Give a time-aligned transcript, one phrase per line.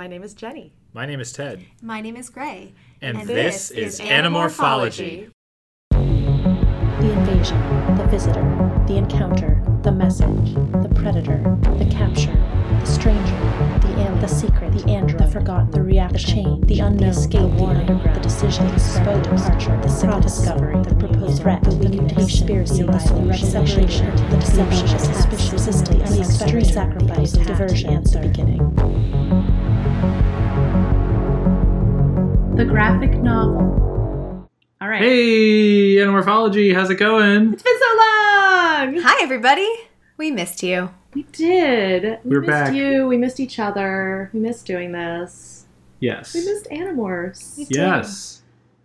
[0.00, 0.72] My name is Jenny.
[0.94, 1.62] My name is Ted.
[1.82, 2.72] My name is Gray.
[3.02, 5.28] And, And this, this is is Animorphology.
[5.90, 7.60] The invasion,
[7.98, 8.40] the visitor,
[8.86, 13.36] the encounter, the message, the predator, the capture, the stranger,
[13.82, 17.06] the alien, the secret, the android, the forgotten, the reaction, the chain, the unknown, the
[17.08, 21.76] escape, the underground, the decision, the exposed departure, the secret discovery, the proposed threat, the
[21.76, 28.02] mutation, conspiracy, the solution, separation, the deception, the suspicion, resistance, the extreme sacrifice, the diversion,
[28.02, 29.19] the beginning.
[32.60, 34.46] The graphic novel.
[34.82, 35.00] All right.
[35.00, 37.54] Hey, Animorphology, how's it going?
[37.54, 39.02] It's been so long.
[39.02, 39.66] Hi, everybody.
[40.18, 40.90] We missed you.
[41.14, 42.18] We did.
[42.22, 42.74] We We're missed back.
[42.74, 43.06] you.
[43.06, 44.28] We missed each other.
[44.34, 45.64] We missed doing this.
[46.00, 46.34] Yes.
[46.34, 47.64] We missed Animorphs.
[47.70, 48.42] Yes.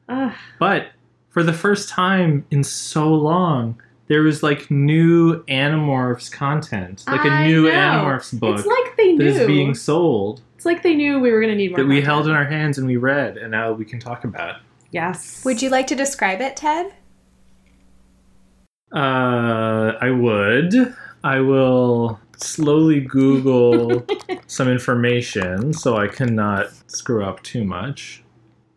[0.07, 0.31] Ugh.
[0.57, 0.91] But
[1.27, 7.29] for the first time in so long, there was like new Animorphs content, like a
[7.29, 7.71] I new know.
[7.71, 9.29] Animorphs book It's like they that knew.
[9.31, 11.80] is being sold It's like they knew we were going to need more.
[11.80, 12.05] that we content.
[12.05, 14.55] held in our hands and we read, and now we can talk about.
[14.55, 14.62] It.
[14.91, 15.43] Yes.
[15.43, 16.93] Would you like to describe it, Ted?
[18.94, 20.96] Uh, I would.
[21.24, 24.05] I will slowly Google
[24.48, 28.24] some information so I cannot screw up too much.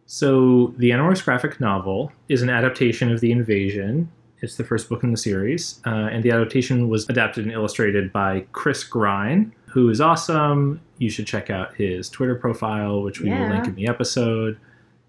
[0.06, 4.10] So, the Animorphs graphic novel is an adaptation of The Invasion.
[4.40, 8.10] It's the first book in the series, uh, and the adaptation was adapted and illustrated
[8.10, 10.80] by Chris Grine, who is awesome.
[10.98, 14.58] You should check out his Twitter profile, which we will link in the episode.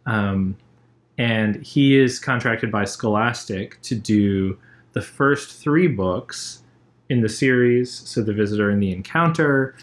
[0.05, 0.55] Um,
[1.17, 4.59] and he is contracted by Scholastic to do
[4.93, 6.61] the first three books
[7.09, 9.75] in the series, so The Visitor and The Encounter,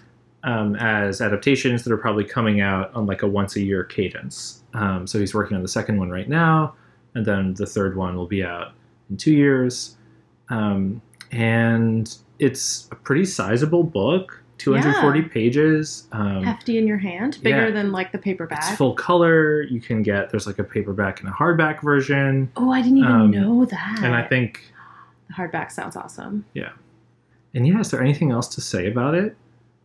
[0.44, 4.62] um, as adaptations that are probably coming out on like a once a year cadence.
[4.72, 6.76] Um, so he's working on the second one right now,
[7.16, 8.72] and then the third one will be out
[9.10, 9.96] in two years.
[10.48, 16.08] Um, and it's a pretty sizable book, 240 pages.
[16.12, 17.70] Um, hefty in your hand, bigger Yeah.
[17.70, 18.58] than like the paperback?
[18.58, 19.62] it's full color.
[19.62, 23.10] You can get there's like a paperback and a hardback version, oh, I didn't even
[23.10, 24.00] Um, know that.
[24.02, 24.72] and I think
[25.28, 26.44] the hardback sounds awesome.
[26.54, 26.70] Yeah.
[27.54, 29.36] And yeah, is there anything else to say about it?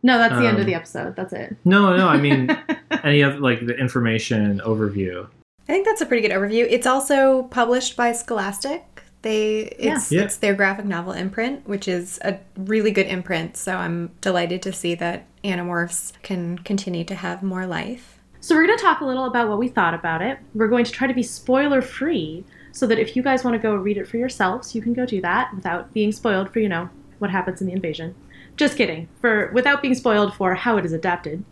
[0.02, 1.14] No, that's the end Um, of the episode.
[1.16, 1.56] That's it.
[1.64, 2.08] No, no.
[2.08, 2.48] I mean,
[3.04, 5.26] any other like the information overview.
[5.68, 6.66] I think that's a pretty good overview.
[6.68, 9.01] It's also published by Scholastic.
[9.22, 10.22] They it's Yeah.
[10.22, 13.56] it's their graphic novel imprint, which is a really good imprint.
[13.56, 18.18] So I'm delighted to see that Animorphs can continue to have more life.
[18.40, 20.38] So we're going to talk a little about what we thought about it.
[20.54, 23.58] We're going to try to be spoiler free so that if you guys want to
[23.58, 26.68] go read it for yourselves, you can go do that without being spoiled for, you
[26.68, 26.90] know,
[27.20, 28.16] what happens in the invasion.
[28.56, 29.08] Just kidding.
[29.20, 31.44] For without being spoiled for how it is adapted.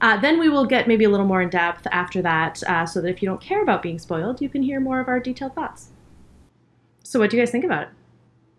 [0.00, 3.00] Uh, then we will get maybe a little more in depth after that, uh, so
[3.00, 5.54] that if you don't care about being spoiled, you can hear more of our detailed
[5.54, 5.88] thoughts.
[7.08, 7.88] So, what do you guys think about it?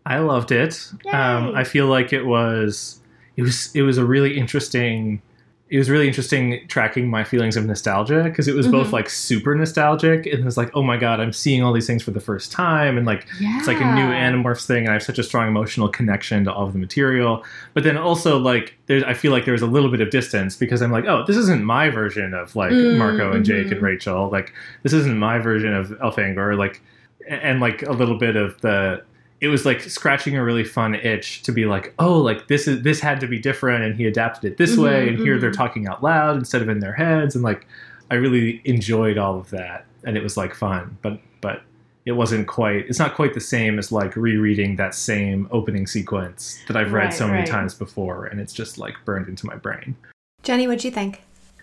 [0.07, 0.91] I loved it.
[1.13, 2.99] Um, I feel like it was
[3.37, 5.21] it was it was a really interesting.
[5.69, 8.93] It was really interesting tracking my feelings of nostalgia because it was both Mhm.
[8.93, 12.01] like super nostalgic and it was like, oh my god, I'm seeing all these things
[12.01, 14.93] for the first time and like Yeah, it's like a new Animorphs thing, and I
[14.93, 17.43] have such a strong emotional connection to all of the material.
[17.75, 20.81] But then also, like, there's, I feel like there's a little bit of distance because
[20.81, 24.27] I'm like, oh, this isn't my version of like Mm, Marco and Jake and Rachel.
[24.31, 26.57] Like, this isn't my version of Elfangor.
[26.57, 26.81] Like,
[27.27, 29.03] and, and like a little bit of the.
[29.41, 32.81] It was like scratching a really fun itch to be like, oh, like this is
[32.81, 35.51] this had to be different, and he adapted it this Mhm, way, and here they're
[35.51, 35.55] mhm.
[35.57, 37.65] talking out loud instead of in their heads, and like,
[38.11, 41.61] I really enjoyed all of that, and it was like fun, but but
[42.05, 46.59] it wasn't quite it's not quite the same as like rereading that same opening sequence
[46.67, 47.47] that I've read Right, so many right.
[47.47, 49.95] times before and it's just like burned into my brain.
[50.41, 51.21] Jenny, what'd you think?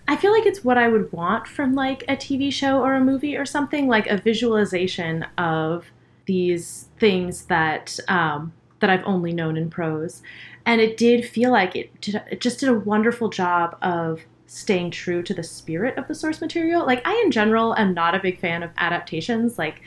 [0.08, 3.00] I feel like it's what I would want from like a TV show or a
[3.00, 5.86] movie or something, like a visualization of
[6.26, 10.22] these things that um, that I've only known in prose.
[10.64, 14.90] And it did feel like it, did, it just did a wonderful job of staying
[14.90, 16.84] true to the spirit of the source material.
[16.84, 19.58] Like I, in general, am not a big fan of adaptations.
[19.58, 19.80] Like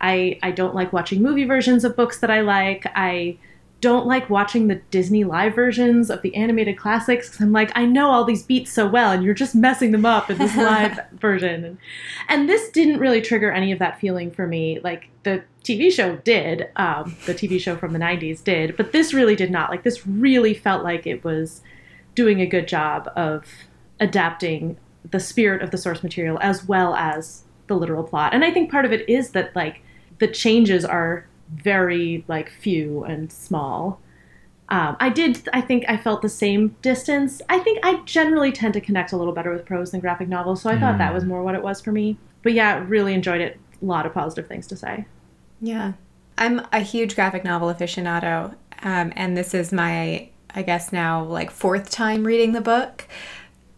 [0.00, 2.86] I, I don't like watching movie versions of books that I like.
[2.94, 3.38] I
[3.80, 7.84] don't like watching the Disney live versions of the animated classics 'cause I'm like, I
[7.86, 10.98] know all these beats so well, and you're just messing them up in this live
[11.12, 11.64] version.
[11.64, 11.78] And,
[12.28, 14.80] and this didn't really trigger any of that feeling for me.
[14.82, 19.14] Like the TV show did, um, the TV show from the 90s did, but this
[19.14, 19.70] really did not.
[19.70, 21.62] Like this really felt like it was
[22.16, 23.46] doing a good job of
[24.00, 24.76] adapting
[25.08, 28.34] the spirit of the source material as well as the literal plot.
[28.34, 29.82] And I think part of it is that like
[30.18, 34.00] the changes are very like few and small.
[34.70, 35.48] Um, I did.
[35.52, 37.40] I think I felt the same distance.
[37.48, 40.62] I think I generally tend to connect a little better with prose than graphic novels,
[40.62, 42.18] so I thought that was more what it was for me.
[42.42, 43.58] But yeah, really enjoyed it.
[43.80, 45.06] A lot of positive things to say.
[45.60, 45.92] Yeah.
[46.36, 51.50] I'm a huge graphic novel aficionado, um, and this is my, I guess now, like
[51.50, 53.06] fourth time reading the book.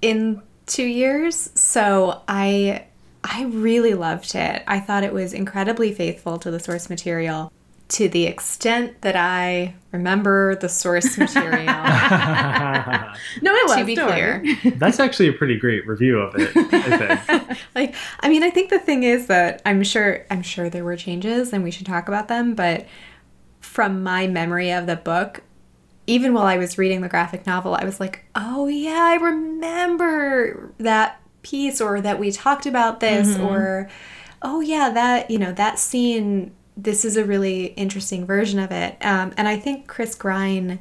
[0.02, 2.87] In two years, so I
[3.22, 4.62] I really loved it.
[4.67, 7.52] I thought it was incredibly faithful to the source material
[7.91, 11.75] to the extent that I remember the source material.
[13.43, 13.77] No, it was.
[13.77, 14.45] to be don't clear.
[14.77, 17.59] That's actually a pretty great review of it, I think.
[17.75, 20.97] like I mean, I think the thing is that I'm sure I'm sure there were
[20.97, 22.87] changes and we should talk about them, but
[23.61, 25.43] from my memory of the book,
[26.07, 30.73] even while I was reading the graphic novel, I was like, "Oh yeah, I remember
[30.79, 33.47] that piece or that we talked about this mm-hmm.
[33.47, 33.89] or
[34.43, 38.97] oh yeah, that, you know, that scene this is a really interesting version of it."
[39.03, 40.79] Um, and I think Chris Grine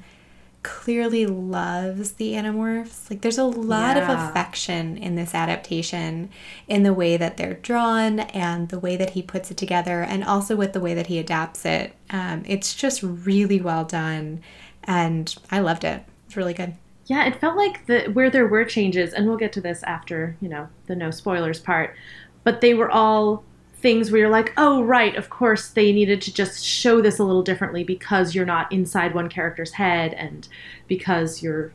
[0.61, 3.09] clearly loves the Animorphs.
[3.09, 4.11] Like there's a lot Yeah.
[4.11, 6.29] of affection in this adaptation
[6.67, 10.21] in the way that they're drawn and the way that he puts it together and
[10.23, 11.93] also with the way that he adapts it.
[12.09, 14.41] Um, it's just really well done
[14.83, 16.03] and I loved it.
[16.27, 16.73] It's really good.
[17.05, 20.35] Yeah, it felt like the where there were changes, and we'll get to this after
[20.41, 21.95] you know the no spoilers part.
[22.43, 23.43] But they were all
[23.81, 27.23] things where you're like, oh right, of course they needed to just show this a
[27.23, 30.47] little differently because you're not inside one character's head and
[30.87, 31.71] because you're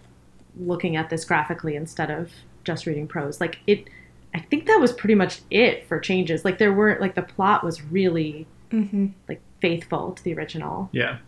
[0.59, 2.31] looking at this graphically instead of
[2.65, 3.41] just reading prose.
[3.41, 3.89] Like it,
[4.35, 6.45] I think that was pretty much it for changes.
[6.45, 9.09] Like there weren't like the plot was really Mm-hmm.
[9.29, 10.89] like faithful to the original.
[10.91, 11.19] Yeah.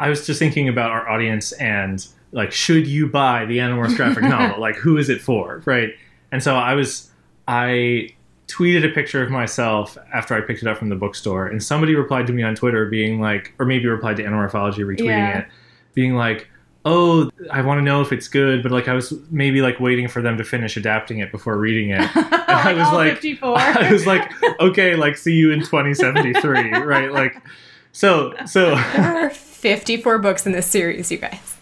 [0.00, 4.24] I was just thinking about our audience and like, should you buy the Animorphs graphic
[4.24, 4.58] novel?
[4.60, 5.62] Like, who is it for?
[5.66, 5.90] Right.
[6.32, 7.08] And so I was,
[7.46, 8.08] I
[8.48, 11.94] tweeted a picture of myself after I picked it up from the bookstore, and somebody
[11.94, 15.38] replied to me on Twitter being like, or maybe replied to Animorphology retweeting Yeah.
[15.40, 15.46] it,
[15.94, 16.48] being like,
[16.84, 20.06] oh, I want to know if it's good, but like I was maybe like waiting
[20.06, 22.00] for them to finish adapting it before reading it.
[22.14, 23.58] I was all like- 54.
[23.58, 27.10] I was like, okay, like see you in 2073, right?
[27.10, 27.42] Like,
[27.90, 28.76] so, so.
[28.76, 31.56] There are 54 books in this series, you guys.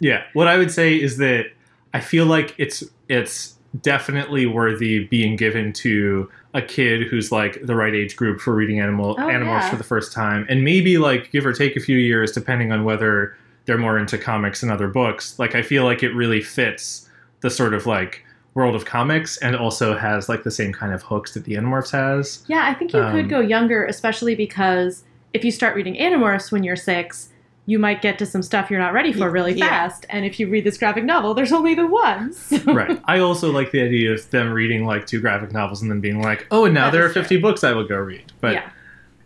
[0.00, 1.46] Yeah, what I would say is that
[1.94, 7.74] I feel like it's it's definitely worthy being given to a kid who's like the
[7.74, 9.70] right age group for reading animal Oh, animals yeah.
[9.70, 12.84] for the first time, and maybe like give or take a few years depending on
[12.84, 15.38] whether they're more into comics and other books.
[15.38, 17.08] Like I feel like it really fits
[17.40, 18.24] the sort of like
[18.54, 21.90] world of comics and also has like the same kind of hooks that the Animorphs
[21.92, 22.44] has.
[22.48, 26.52] Yeah, I think you Um, could go younger, especially because if you start reading Animorphs
[26.52, 27.30] when you're six,
[27.66, 29.68] you might get to some stuff you're not ready for really Yeah.
[29.68, 30.04] fast.
[30.10, 32.32] And if you read this graphic novel, there's only the one.
[32.32, 33.00] So- right.
[33.04, 36.20] I also like the idea of them reading like two graphic novels and then being
[36.20, 37.22] like, oh, and now That there are is true.
[37.22, 38.32] 50 books I will go read.
[38.40, 38.70] But yeah.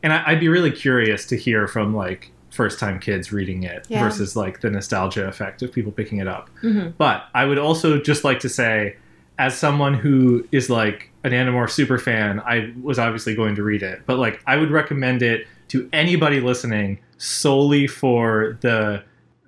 [0.03, 3.87] and I, I'd be really curious to hear from like first time kids reading it
[3.89, 4.03] Yeah.
[4.05, 6.51] versus like the nostalgia effect of people picking it up.
[6.63, 6.93] Mhm.
[6.99, 8.97] But I would also just like to say,
[9.39, 13.83] as someone who is like an Animorph super fan, I was obviously going to read
[13.83, 14.03] it.
[14.07, 19.03] But like, I would recommend it to anybody listening solely for the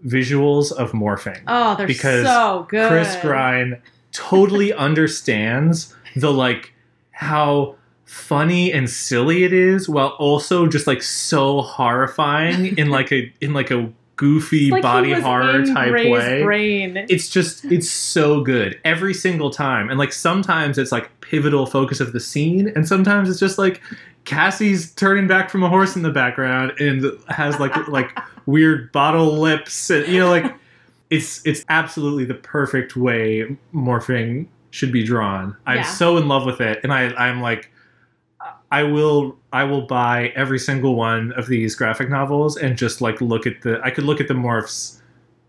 [0.06, 1.41] visuals of morphing.
[1.47, 2.88] Oh, they're Because so good.
[2.88, 3.82] Because Chris Grine
[4.12, 6.73] totally understands the like
[7.11, 13.31] how funny and silly it is while also just like so horrifying in like a
[13.41, 16.43] in like a goofy like body horror type Gray's way.
[16.43, 16.97] Brain.
[17.09, 19.91] It's just it's so good every single time.
[19.91, 23.81] And like sometimes it's like pivotal focus of the scene and sometimes it's just like
[24.28, 28.16] Cassie's turning back from a horse in the background and has like like
[28.46, 30.54] weird bottle lips and you know like
[31.10, 35.56] it's it's absolutely the perfect way morphing should be drawn.
[35.66, 35.82] I'm Yeah.
[35.84, 37.70] so in love with it and I I'm like
[38.70, 43.20] I will I will buy every single one of these graphic novels and just like
[43.22, 45.00] look at the I could look at the morphs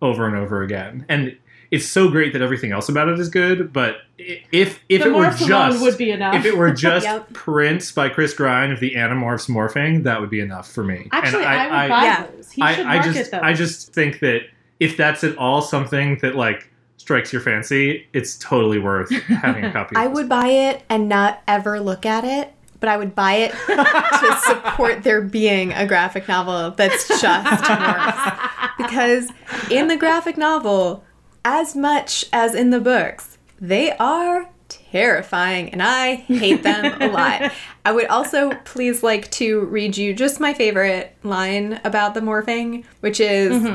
[0.01, 1.05] over and over again.
[1.09, 1.37] And
[1.71, 5.13] it's so great that everything else about it is good, but if if the it
[5.13, 6.33] were just would be enough.
[6.35, 7.33] if it were just Yep.
[7.33, 11.07] prints by Chris Grine of the Animorphs morphing, that would be enough for me.
[11.11, 12.25] Actually, I, would I, buy Yeah.
[12.35, 12.51] those.
[12.51, 13.41] He I, should I market just those.
[13.43, 14.41] I just think that
[14.79, 19.71] if that's at all something that like strikes your fancy, it's totally worth having a
[19.73, 19.95] copy.
[19.95, 20.15] of I this.
[20.15, 24.37] would buy it and not ever look at it, but I would buy it to
[24.45, 28.49] support there being a graphic novel that's just morphs.
[28.77, 29.29] Because
[29.69, 31.03] in the graphic novel,
[31.45, 37.51] as much as in the books, they are terrifying and I hate them a lot.
[37.85, 42.83] I would also please like to read you just my favorite line about the morphing,
[42.99, 43.67] which is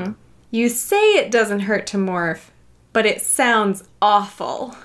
[0.50, 2.50] you say it doesn't hurt to morph,
[2.92, 4.76] but it sounds awful.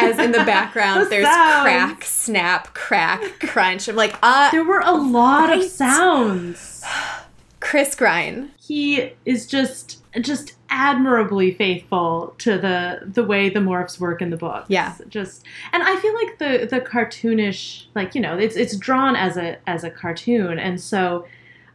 [0.00, 1.62] As in the background, The there's sounds.
[1.62, 3.86] crack, snap, crack, crunch.
[3.88, 6.82] I'm like, uh, There were a lot of sounds.
[7.60, 8.50] Chris Grine.
[8.58, 14.36] he is just just admirably faithful to the the way the morphs work in the
[14.36, 14.64] book.
[14.68, 14.94] Yeah.
[15.08, 19.36] Just and I feel like the the cartoonish like you know it's it's drawn as
[19.36, 21.26] a as a cartoon and so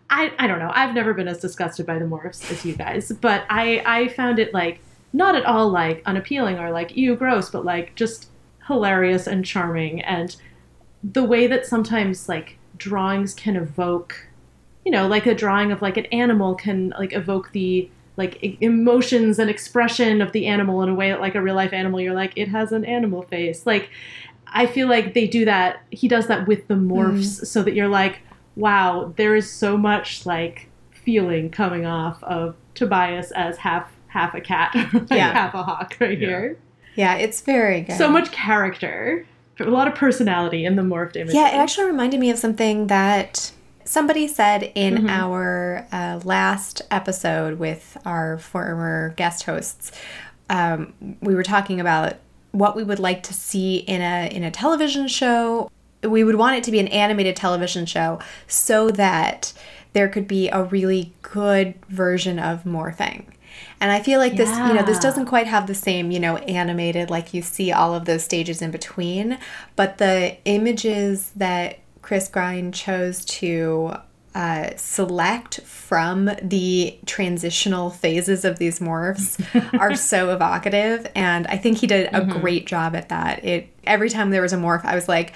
[0.09, 3.11] I I don't know I've never been as disgusted by the morphs as you guys
[3.11, 4.79] but I I found it like
[5.13, 8.29] not at all like unappealing or like ew gross, but like just
[8.67, 10.01] hilarious and charming.
[10.01, 10.35] And
[11.03, 14.27] the way that sometimes like drawings can evoke,
[14.83, 19.39] you know, like a drawing of like an animal can like evoke the like emotions
[19.39, 22.13] and expression of the animal in a way that like a real life animal you're
[22.13, 23.89] like it has an animal face like
[24.47, 27.45] i feel like they do that he does that with the morphs mm.
[27.45, 28.19] so that you're like
[28.55, 34.41] wow there is so much like feeling coming off of tobias as half half a
[34.41, 35.33] cat like Yeah.
[35.33, 36.27] half a hawk right Yeah.
[36.27, 36.57] here
[36.95, 37.97] Yeah, it's very good.
[37.97, 39.25] so much character
[39.59, 42.87] a lot of personality in the morphed image Yeah, it actually reminded me of something
[42.87, 43.51] that
[43.93, 45.09] somebody said in Mhm.
[45.09, 49.91] our uh, last episode with our former guest hosts.
[50.49, 52.13] Um, we were talking about
[52.51, 55.69] what we would like to see in a in a television show.
[56.01, 59.53] We would want it to be an animated television show so that
[59.93, 63.25] there could be a really good version of morphing.
[63.79, 66.37] And I feel like this, you know, this doesn't quite have the same, you know,
[66.37, 69.37] animated, like you see all of those stages in between,
[69.75, 73.93] but the images that Chris Grine chose to
[74.35, 79.39] uh, select from the transitional phases of these morphs
[79.79, 83.43] are so evocative, and I think he did a great job at that.
[83.43, 85.33] It every time there was a morph, I was like.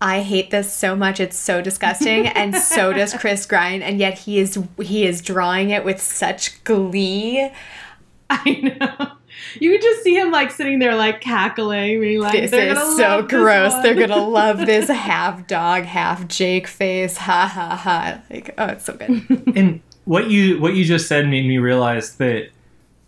[0.00, 1.18] I hate this so much.
[1.18, 3.82] It's so disgusting, and so does Chris Grine.
[3.82, 7.50] And yet he is he is drawing it with such glee.
[8.30, 9.12] i know
[9.60, 12.96] you could just see him like sitting there like cackling being like This "They're is
[12.96, 13.74] so gross.
[13.82, 17.16] They're gonna love this half dog, half Jake face.
[17.16, 18.20] Ha ha ha!
[18.30, 19.52] Like, oh, it's so good.
[19.56, 22.50] And what you what you just said made me realize that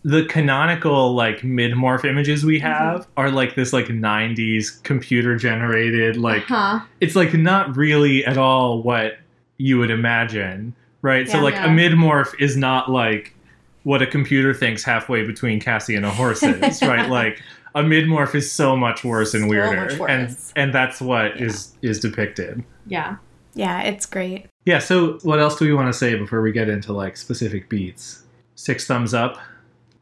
[0.03, 2.67] the canonical like mid morph images we mm-hmm.
[2.67, 8.35] have are like this like 90s computer generated like huh it's like not really at
[8.37, 9.19] all what
[9.57, 10.73] you would imagine,
[11.03, 11.29] right?
[11.29, 11.67] so like Yeah.
[11.67, 13.35] a mid morph is not like
[13.83, 17.09] what a computer thinks halfway between Cassie and a horse is, right?
[17.09, 17.41] Like
[17.75, 20.09] a mid morph is so much worse and So weirder, much worse.
[20.09, 22.63] and and that's what is is depicted.
[22.87, 23.15] yeah
[23.55, 24.45] Yeah, it's great.
[24.65, 24.79] Yeah.
[24.79, 28.23] So what else do we want to say before we get into like specific beats?
[28.55, 29.39] Six thumbs up.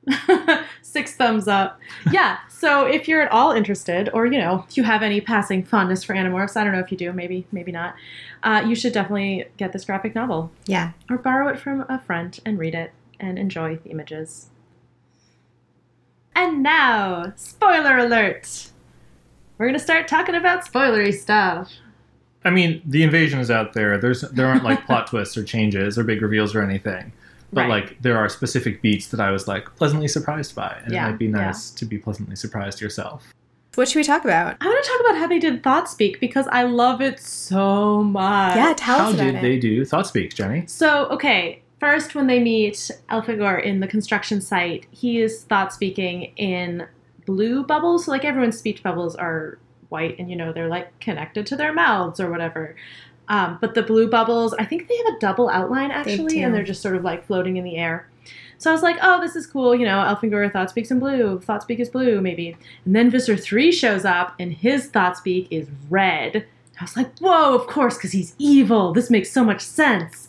[0.81, 1.79] Six thumbs up.
[2.11, 2.39] Yeah.
[2.49, 6.03] So if you're at all interested, or you know, if you have any passing fondness
[6.03, 7.93] for Animorphs, I don't know if you do, maybe, maybe not.
[8.43, 10.91] Uh, you should definitely get this graphic novel Yeah.
[11.09, 14.47] or borrow it from a friend and read it and enjoy the images.
[16.35, 18.69] And now, spoiler alert.
[19.57, 21.71] We're gonna start talking about spoilery stuff.
[22.45, 23.97] I mean, the invasion is out there.
[23.97, 27.11] There's there aren't like plot twists or changes or big reveals or anything.
[27.51, 27.69] But Right.
[27.69, 31.11] like there are specific beats that I was like pleasantly surprised by, and Yeah, it
[31.11, 31.31] might be yeah.
[31.47, 33.25] nice to be pleasantly surprised yourself.
[33.75, 34.55] What should we talk about?
[34.61, 38.01] I want to talk about how they did Thought Speak because I love it so
[38.03, 38.55] much.
[38.55, 39.41] Yeah, tell How us about did it.
[39.41, 40.63] they do Thought Speak, Jenny?
[40.67, 46.33] So, okay, first when they meet Elfangor in the construction site, he is thought speaking
[46.35, 46.87] in
[47.25, 48.05] blue bubbles.
[48.05, 49.59] So, like everyone's speech bubbles are
[49.89, 52.75] white and, you know, they're like connected to their mouths or whatever.
[53.27, 56.63] Um, but the blue bubbles, I think they have a double outline actually, and they're
[56.63, 58.07] just sort of like floating in the air.
[58.57, 59.73] So I was like, oh, this is cool.
[59.73, 61.39] You know, Elfangor thought speaks in blue.
[61.39, 62.57] Thought speak is blue, maybe.
[62.83, 66.45] And then Visser 3 shows up, and his thought speak is red.
[66.79, 68.91] I was like, whoa, of course, because he's evil.
[68.91, 70.27] This makes so much sense.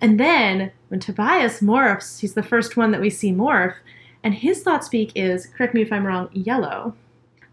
[0.00, 3.74] And then when Tobias morphs, he's the first one that we see morph,
[4.22, 6.94] and his thought speak is, correct me if I'm wrong, yellow.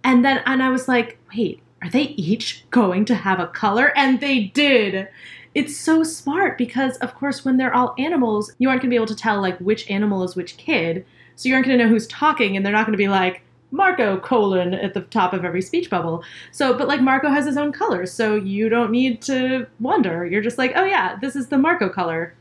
[0.04, 3.96] And then and I was like, wait, are they each going to have a color?
[3.98, 5.08] And they did.
[5.56, 9.06] It's so smart because of course when they're all animals, you aren't gonna be able
[9.08, 11.06] to tell like which animal is which kid.
[11.36, 14.74] So you aren't gonna know who's talking and they're not gonna be like Marco colon
[14.74, 16.24] at the top of every speech bubble.
[16.52, 20.26] So but like Marco has his own color, so you don't need to wonder.
[20.26, 22.34] You're just like, oh yeah, this is the Marco color.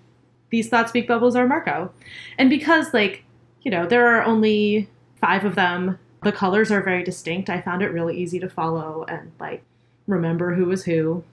[0.53, 1.91] These thought speak bubbles are Marco.
[2.39, 3.25] And because like,
[3.63, 7.51] you know, there are only five of them the colors are very distinct.
[7.51, 9.65] I found it really easy to follow and like
[10.07, 11.25] remember who was who.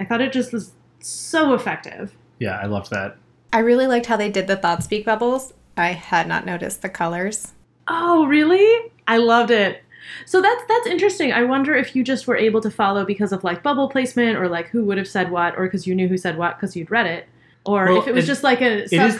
[0.00, 2.14] I thought it just was so effective.
[2.38, 3.16] Yeah, I loved that.
[3.52, 5.52] I really liked how they did the thought speak bubbles.
[5.76, 7.52] I had not noticed the colors.
[7.88, 8.92] Oh, really?
[9.06, 9.82] I loved it.
[10.24, 11.32] So that's that's interesting.
[11.32, 14.48] I wonder if you just were able to follow because of like bubble placement or
[14.48, 16.90] like who would have said what or because you knew who said what because you'd
[16.90, 17.28] read it
[17.68, 19.12] or Well, if it was it- just like a It is the kind of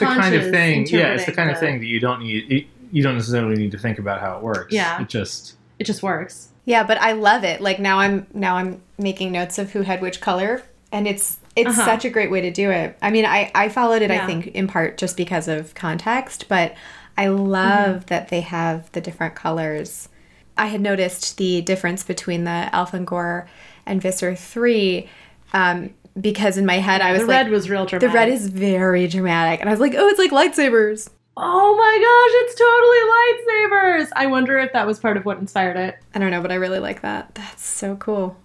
[0.43, 0.87] subconscious thing.
[0.87, 2.50] Yeah, it's the interpreting kind of thing that you don't need.
[2.52, 4.73] It, you don't necessarily need to think about how it works.
[4.73, 5.00] Yeah.
[5.02, 6.49] it just It just works.
[6.64, 7.61] Yeah, but I love it.
[7.61, 11.71] Like now I'm now I'm making notes of who had which color and it's it's
[11.71, 11.85] Uh-huh.
[11.85, 12.97] such a great way to do it.
[13.02, 16.75] I mean, I I followed it I think in part just because of context, but
[17.17, 20.09] I love that they have the different colors.
[20.57, 23.49] I had noticed the difference between the Elfangor and Gore
[23.87, 25.09] and Visser 3
[25.52, 28.10] um, because in my head I was the like red was real dramatic.
[28.10, 31.98] the red is very dramatic and I was like, "Oh, it's like lightsabers." Oh my
[32.02, 34.12] gosh, it's totally lightsabers!
[34.16, 35.96] I wonder if that was part of what inspired it.
[36.14, 37.34] I don't know, but I really like that.
[37.34, 38.37] That's so cool.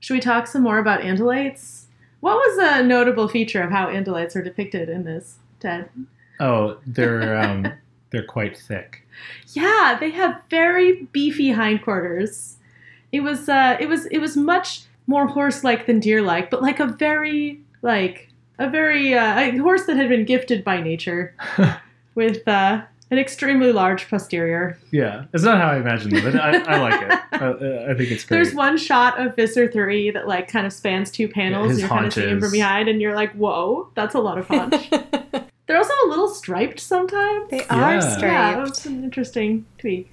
[0.00, 1.84] Should we talk some more about Andalites?
[2.20, 5.88] What was a notable feature of how Andalites are depicted in this, Ted?
[6.40, 7.72] Oh, they're um,
[8.10, 9.06] they're quite thick.
[9.52, 12.56] Yeah, they have very beefy hindquarters.
[13.12, 16.86] It was uh, it was it was much more horse-like than deer-like, but like a
[16.86, 21.34] very like a very uh, a horse that had been gifted by nature
[22.14, 24.78] with uh, an extremely large posterior.
[24.90, 27.10] Yeah, it's not how I imagined it, but I, I like it.
[27.32, 28.36] I, I think it's great.
[28.38, 31.68] There's one shot of Visser 3 that like kind of spans two panels.
[31.70, 34.20] his and you're kind of seeing him from behind, and you're like, whoa, that's a
[34.20, 34.88] lot of punch.
[35.66, 37.50] They're also a little striped sometimes.
[37.50, 37.74] They Yeah.
[37.74, 38.64] are Yeah, striped.
[38.66, 40.10] that's an interesting tweak.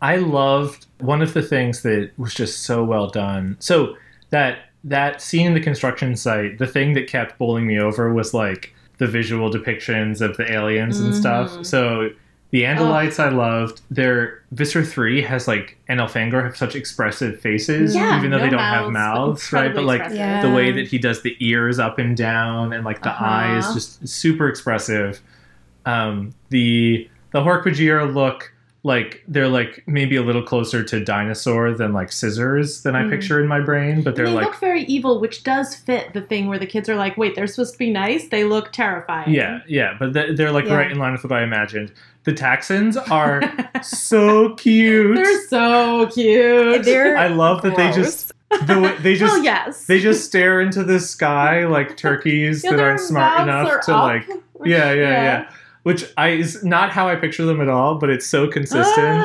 [0.00, 3.56] I loved one of the things that was just so well done.
[3.58, 3.96] So
[4.30, 8.32] that that scene in the construction site, the thing that kept bowling me over was
[8.32, 11.16] like the visual depictions of the aliens and Mhm.
[11.18, 11.64] stuff.
[11.66, 12.10] So
[12.50, 13.82] the Andalites I loved.
[13.90, 18.44] Their Visser 3 has like and Elfangor have such expressive faces, Yeah, even though no
[18.44, 19.74] they don't have mouths, mouths, right?
[19.74, 20.02] But like.
[20.12, 20.42] Yeah.
[20.42, 23.24] the way that he does the ears up and down and like the Uh-huh.
[23.24, 25.20] eyes just super expressive
[25.86, 27.64] um the the hork
[28.14, 28.52] look
[28.84, 33.10] like they're like maybe a little closer to dinosaur than like scissors than i Mm.
[33.10, 36.20] picture in my brain but they're they like look very evil, which does fit the
[36.20, 38.28] thing where the kids are like, wait, they're supposed to be nice.
[38.28, 39.32] They look terrifying.
[39.34, 40.76] yeah yeah but they're, they're like Yeah.
[40.76, 41.92] right in line with what i imagined
[42.24, 43.42] the Taxxons are
[43.82, 46.84] so cute They're so cute.
[46.84, 48.32] They're i love that they just
[48.66, 49.84] the way, they just well, yes.
[49.86, 53.94] they just stare into the sky like turkeys Yeah, that aren't smart enough are to
[53.94, 55.50] up, like which- yeah, yeah, yeah,
[55.88, 59.18] Which I is not how I picture them at all, but it's so consistent.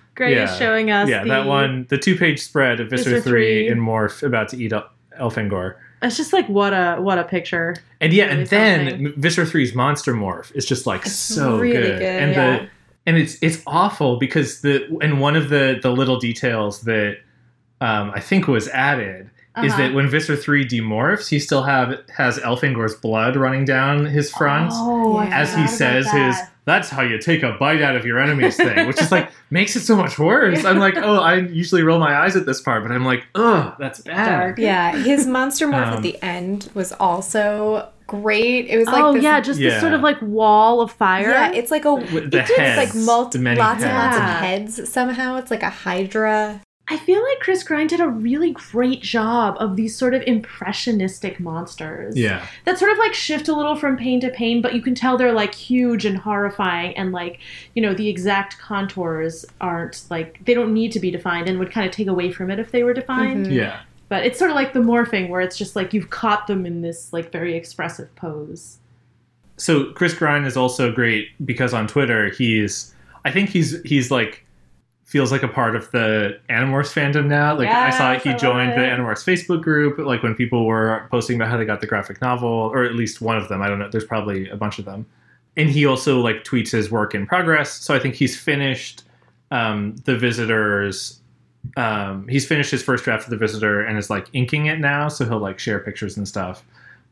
[0.14, 0.58] Gray is Yeah.
[0.58, 3.68] showing us yeah, the, that one, the two-page spread of Visser, Visser three three.
[3.68, 7.76] and Morph about to eat El- Elfangor, It's just like what a what a picture.
[8.02, 11.98] and yeah, and then Visser 3's monster morph is just like It's so really good,
[12.00, 12.58] good, and yeah.
[12.58, 12.68] the
[13.06, 17.16] and it's it's awful because the and one of the the little details that
[17.80, 19.30] um, I think was added
[19.62, 19.82] is Uh-huh.
[19.82, 24.70] that when Visser 3 demorphs, he still have has Elfangor's blood running down his front.
[24.72, 25.38] Oh, Yeah.
[25.40, 26.36] as he says about his
[26.66, 29.74] that's how you take a bite out of your enemy's thing which is like makes
[29.74, 32.82] it so much worse i'm like oh i usually roll my eyes at this part
[32.84, 34.58] but i'm like oh that's bad Dark.
[34.58, 38.66] Yeah, his monster morph Um, at the end was also great.
[38.68, 39.70] It was like oh this, yeah, just Yeah.
[39.70, 41.30] this sort of like wall of fire.
[41.30, 44.16] yeah, it's like a With the it did like multi, the many lots and lots
[44.16, 44.76] of heads.
[44.76, 45.36] heads somehow.
[45.38, 46.60] It's like a hydra.
[46.92, 51.38] I feel like Chris Grine did a really great job of these sort of impressionistic
[51.38, 52.16] monsters.
[52.16, 54.94] yeah That sort of like shift a little from pain to pain, but you can
[54.96, 57.38] tell they're like huge and horrifying and like,
[57.74, 61.70] you know, the exact contours aren't like they don't need to be defined and would
[61.70, 63.46] kind of take away from it if they were defined.
[63.46, 63.54] Mhm.
[63.54, 66.66] yeah But it's sort of like the morphing where it's just like you've caught them
[66.66, 68.78] in this like very expressive pose.
[69.56, 74.44] so chris grine is also great because on twitter he's i think he's he's like
[75.10, 77.56] feels like a part of the Animorphs fandom now.
[77.58, 78.76] Like I saw he I joined the.
[78.76, 82.48] Animorphs Facebook group, like when people were posting about how they got the graphic novel,
[82.48, 83.60] or at least one of them.
[83.60, 83.88] I don't know.
[83.90, 85.04] There's probably a bunch of them.
[85.56, 87.72] And he also like tweets his work in progress.
[87.72, 89.02] So I think he's finished
[89.50, 91.18] um, the visitors.
[91.76, 95.08] Um, he's finished his first draft of the visitor and is like inking it now.
[95.08, 96.62] So he'll like share pictures and stuff.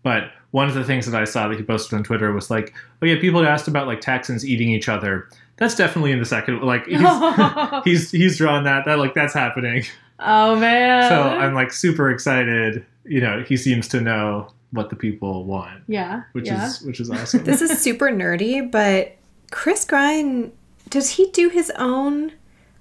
[0.04, 2.72] But one of the things that I saw that he posted on Twitter was like,
[3.02, 5.28] "Oh yeah, people asked about like Taxxons eating each other.
[5.58, 6.62] That's definitely in the second.
[6.62, 7.00] Like he's,
[7.84, 8.84] he's he's drawn that.
[8.84, 9.84] That like that's happening.
[10.18, 11.08] oh man.
[11.08, 12.84] So I'm like super excited.
[13.04, 16.22] You know, he seems to know what the people want, yeah.
[16.32, 16.66] which yeah.
[16.66, 17.44] is which is awesome.
[17.44, 19.16] This is super nerdy, but
[19.50, 20.52] Chris Grine,
[20.90, 22.32] does he do his own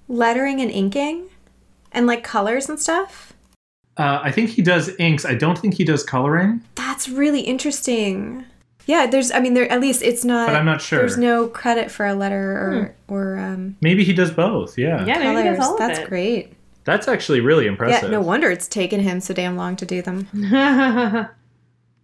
[0.08, 1.30] lettering and inking?
[1.94, 3.34] And like colors and stuff?
[3.98, 5.26] uh, I think he does inks.
[5.26, 8.46] I don't think he does coloring, That's really interesting.
[8.88, 11.00] Yeah, there's I mean there at least it's not but I'm not sure.
[11.00, 14.78] there's no credit for a letter or or um Maybe he does both.
[14.78, 16.08] Yeah, Yeah, maybe he does all of That's it.
[16.10, 16.54] great.
[16.86, 18.04] that's actually really impressive.
[18.10, 20.28] Yeah, no wonder it's taken him so damn long to do them.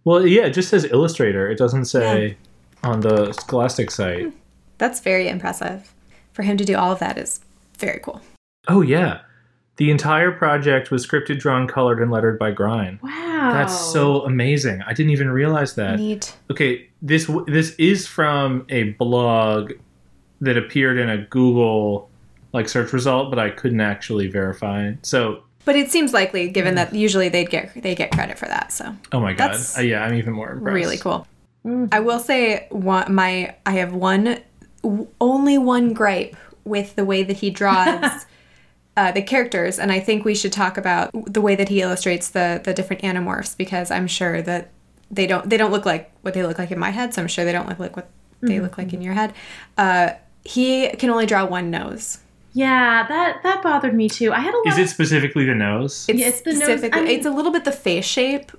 [0.06, 1.48] Well, yeah, it just says Illustrator.
[1.50, 2.36] It doesn't say
[2.82, 4.34] on the Scholastic site.
[4.76, 5.94] That's very impressive.
[6.34, 7.40] For him to do all of that is
[7.78, 8.20] very cool.
[8.68, 9.20] Oh yeah,
[9.76, 12.98] the entire project was scripted, drawn, colored, and lettered by Grine.
[13.02, 13.50] wow.
[13.52, 14.82] That's so amazing.
[14.86, 15.98] I didn't even realize that.
[15.98, 16.34] Neat.
[16.50, 19.72] Okay, this this is from a blog
[20.40, 22.08] that appeared in a Google
[22.52, 24.92] like search result, but I couldn't actually verify.
[25.02, 28.72] So, But it seems likely given that usually they'd get they get credit for that.
[28.72, 30.74] So oh my god, Uh, yeah, I'm even more impressed.
[30.74, 31.26] really cool.
[31.66, 31.88] Mm.
[31.92, 34.38] I will say one my I have one
[34.82, 38.26] w- only one gripe with the way that he draws
[38.96, 42.28] uh, the characters, and I think we should talk about the way that he illustrates
[42.30, 44.70] the the different animorphs because I'm sure that
[45.10, 47.28] they don't they don't look like what they look like in my head, so I'm
[47.28, 48.08] sure they don't look like what
[48.40, 49.32] they look like in your head.
[49.78, 50.10] Uh,
[50.44, 52.18] he can only draw one nose.
[52.52, 54.32] Yeah, that that bothered me too.
[54.32, 54.66] I had a lot.
[54.68, 56.06] Is it specifically the nose?
[56.08, 57.00] It's, Yeah, it's the nose- specifically.
[57.00, 58.52] I mean- it's a little bit the face shape,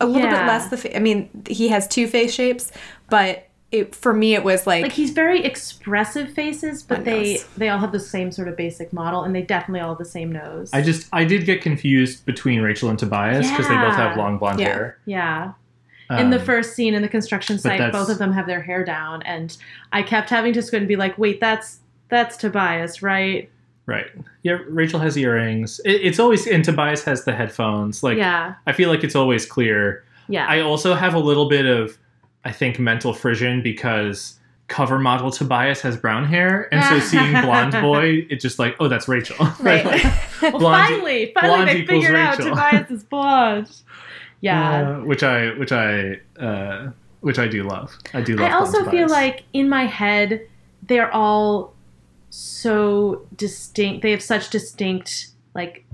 [0.00, 0.76] a little bit less the.
[0.76, 2.70] Fa- I mean, he has two face shapes,
[3.08, 7.44] but it for me it was like, like he's very expressive faces, but they nose.
[7.56, 10.04] they all have the same sort of basic model, and they definitely all have the
[10.04, 10.70] same nose.
[10.72, 14.38] I just I did get confused between Rachel and Tobias because they both have long
[14.38, 14.66] blonde Yeah.
[14.68, 14.98] hair.
[15.06, 15.52] yeah.
[16.18, 18.84] in the Um, first scene in the construction site, both of them have their hair
[18.84, 19.56] down, and
[19.92, 21.78] I kept having to squint and be like, "Wait, that's
[22.10, 23.48] that's Tobias, right?"
[23.86, 24.06] right.
[24.42, 25.80] Yeah, Rachel has earrings.
[25.86, 28.02] It, it's always and Tobias has the headphones.
[28.02, 30.04] Like yeah, I feel like it's always clear.
[30.28, 30.46] yeah.
[30.46, 31.96] I also have a little bit of
[32.44, 37.72] I think mental frisson because cover model Tobias has brown hair, and so seeing blonde
[37.72, 39.36] boy, it's just like, oh, that's Rachel.
[39.60, 39.84] Right.
[40.42, 43.70] well, blonde- finally, finally, blonde they figured out Tobias is blonde.
[44.40, 44.98] Yeah.
[44.98, 47.96] Uh, which I which I uh, which I do love.
[48.12, 48.50] I do love.
[48.50, 50.48] I also feel like in my head
[50.82, 51.74] they're all
[52.30, 54.02] so distinct.
[54.02, 55.84] They have such distinct like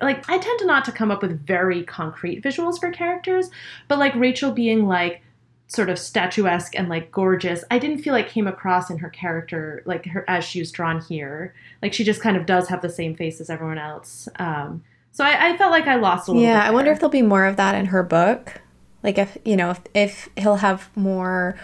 [0.00, 3.50] like I tend to not to come up with very concrete visuals for characters,
[3.88, 5.22] but like Rachel being like
[5.70, 9.82] sort of statuesque and like gorgeous, I didn't feel like came across in her character
[9.84, 11.54] like her as she was drawn here.
[11.82, 14.28] Like she just kind of does have the same face as everyone else.
[14.36, 16.42] Um, so I, I felt like I lost a little.
[16.42, 16.60] yeah.
[16.62, 18.60] bit I wonder if there'll be more of that in her book.
[19.02, 21.56] Like if you know if, if he'll have more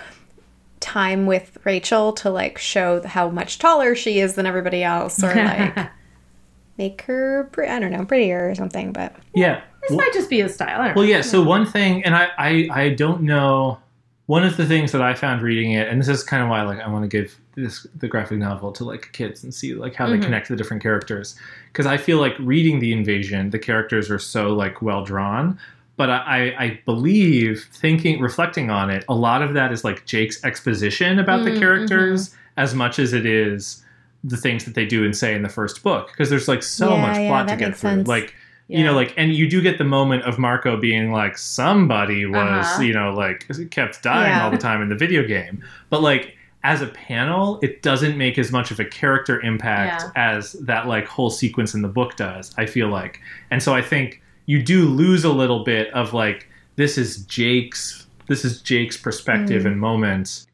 [0.80, 5.34] time with Rachel to like show how much taller she is than everybody else, or
[5.34, 5.88] like
[6.78, 8.92] make her pre- I don't know prettier or something.
[8.92, 9.62] But yeah.
[9.80, 10.80] this Well- might just be a style.
[10.80, 11.00] I don't know.
[11.00, 11.22] Well, yeah.
[11.22, 13.78] So one thing, and I, I, I don't know.
[14.26, 16.62] One of the things that I found reading it, and this is kind of why,
[16.62, 19.94] like, I want to give this the graphic novel to like kids and see like
[19.94, 20.10] how Mhm.
[20.12, 21.36] they connect to the different characters,
[21.72, 25.58] because I feel like reading the invasion, the characters are so like well drawn.
[25.96, 30.42] But I, I believe thinking, reflecting on it, a lot of that is like Jake's
[30.44, 33.84] exposition about the Mm, characters, as much as it is
[34.24, 36.08] the things that they do and say in the first book.
[36.08, 37.90] Because there's like so Yeah, much yeah, plot to get through.
[37.90, 38.08] sense.
[38.08, 38.34] Like
[38.68, 42.36] you know like and you do get the moment of marco being like somebody was
[42.66, 42.82] Uh-huh.
[42.82, 44.44] you know like kept dying Yeah.
[44.44, 48.38] all the time in the video game but like as a panel it doesn't make
[48.38, 50.30] as much of a character impact Yeah.
[50.32, 53.82] as that like whole sequence in the book does i feel like and so i
[53.82, 58.96] think you do lose a little bit of like this is jake's this is jake's
[58.96, 59.66] perspective Mm.
[59.66, 60.46] and moments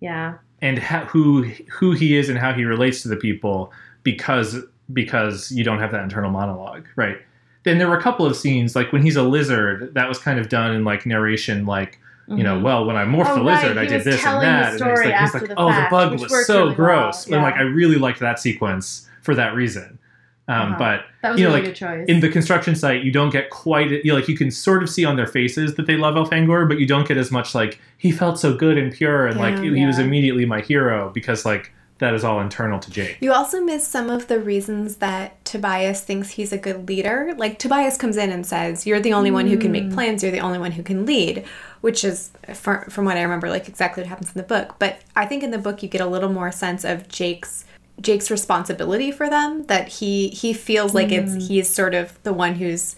[0.00, 0.34] yeah.
[0.62, 3.72] and how, who who he is and how he relates to the people
[4.04, 4.56] because
[4.92, 7.18] because you don't have that internal monologue, right?
[7.68, 10.38] Then there were a couple of scenes like when he's a lizard that was kind
[10.40, 12.62] of done in like narration, like you know, Mhm.
[12.62, 14.76] well when I morphed Oh, the right, lizard, I did this and that, and he's
[14.76, 17.42] story like, he's like, the oh, fact, the bug was so really well, gross, and
[17.42, 19.98] like I really liked that sequence for that reason.
[20.48, 20.74] Um, Uh-huh.
[20.78, 22.06] But that was you know, really like, choice.
[22.08, 24.88] in the construction site, you don't get quite you know, like you can sort of
[24.88, 27.78] see on their faces that they love Elfangor, but you don't get as much like
[27.98, 29.72] he felt so good and pure and like Yeah.
[29.74, 33.16] he was immediately my hero because like that is all internal to Jake.
[33.20, 37.34] You also miss some of the reasons that Tobias thinks he's a good leader.
[37.36, 39.94] Like Tobias comes in and says, "You're the only one who can make mm.
[39.94, 40.22] plans.
[40.22, 41.44] You're the only one who can lead,"
[41.80, 44.76] which is, fr- from what I remember, like exactly what happens in the book.
[44.78, 47.64] But I think in the book you get a little more sense of Jake's
[48.00, 49.64] Jake's responsibility for them.
[49.66, 51.48] That he he feels like it's mm.
[51.48, 52.94] he's sort of the one who's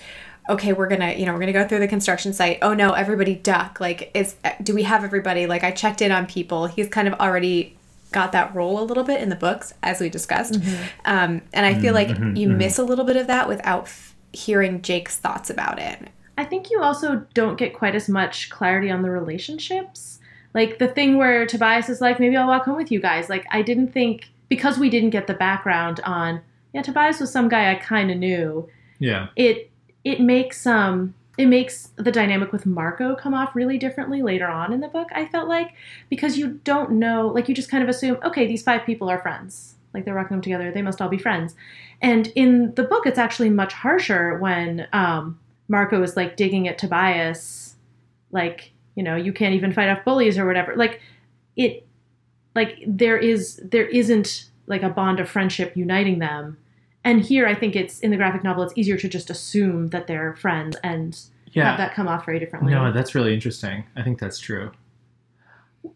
[0.50, 3.34] okay we're gonna you know we're gonna go through the construction site oh no everybody
[3.34, 7.06] duck like is do we have everybody like i checked in on people he's kind
[7.06, 7.76] of already
[8.10, 10.56] got that role a little bit in the books as we discussed
[11.04, 14.82] um, and i feel like you miss a little bit of that without f- hearing
[14.82, 16.08] jake's thoughts about it
[16.40, 20.20] I think you also don't get quite as much clarity on the relationships.
[20.54, 23.28] Like the thing where Tobias is like, maybe I'll walk home with you guys.
[23.28, 26.40] Like I didn't think because we didn't get the background on
[26.72, 28.66] yeah, Tobias was some guy I kind of knew.
[28.98, 29.28] Yeah.
[29.36, 29.70] It
[30.02, 34.74] it makes um it makes the dynamic with Marco come off really differently later on
[34.74, 35.09] in the book.
[35.14, 35.72] I felt like
[36.11, 39.18] because you don't know, like you just kind of assume, okay, these five people are
[39.18, 39.76] friends.
[39.94, 41.55] Like they're rocking them together, they must all be friends.
[42.03, 46.76] And in the book, it's actually much harsher when um, Marco is like digging at
[46.76, 47.74] Tobias,
[48.33, 50.76] like you know, you can't even fight off bullies or whatever.
[50.76, 51.00] Like
[51.57, 51.87] it,
[52.55, 56.59] like there is there isn't like a bond of friendship uniting them.
[57.04, 58.62] And here, I think it's in the graphic novel.
[58.62, 61.18] It's easier to just assume that they're friends and
[61.52, 61.70] Yeah.
[61.70, 62.72] have that come off very differently.
[62.74, 63.84] No, that's really interesting.
[63.96, 64.70] I think that's true.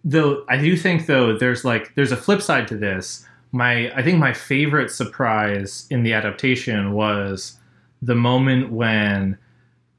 [0.04, 3.26] Though I do think though there's like there's a flip side to this.
[3.52, 7.58] My I think my favorite surprise in the adaptation was
[8.00, 9.36] the moment when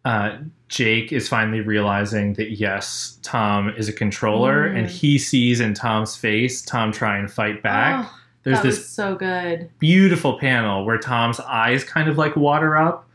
[0.04, 0.38] uh,
[0.70, 4.78] Jake is finally realizing that yes, Tom is a controller, Mm.
[4.80, 8.06] and he sees in Tom's face Tom try and fight back.
[8.08, 9.70] Oh, There's that this so good.
[9.80, 13.10] beautiful panel where Tom's eyes kind of like water up,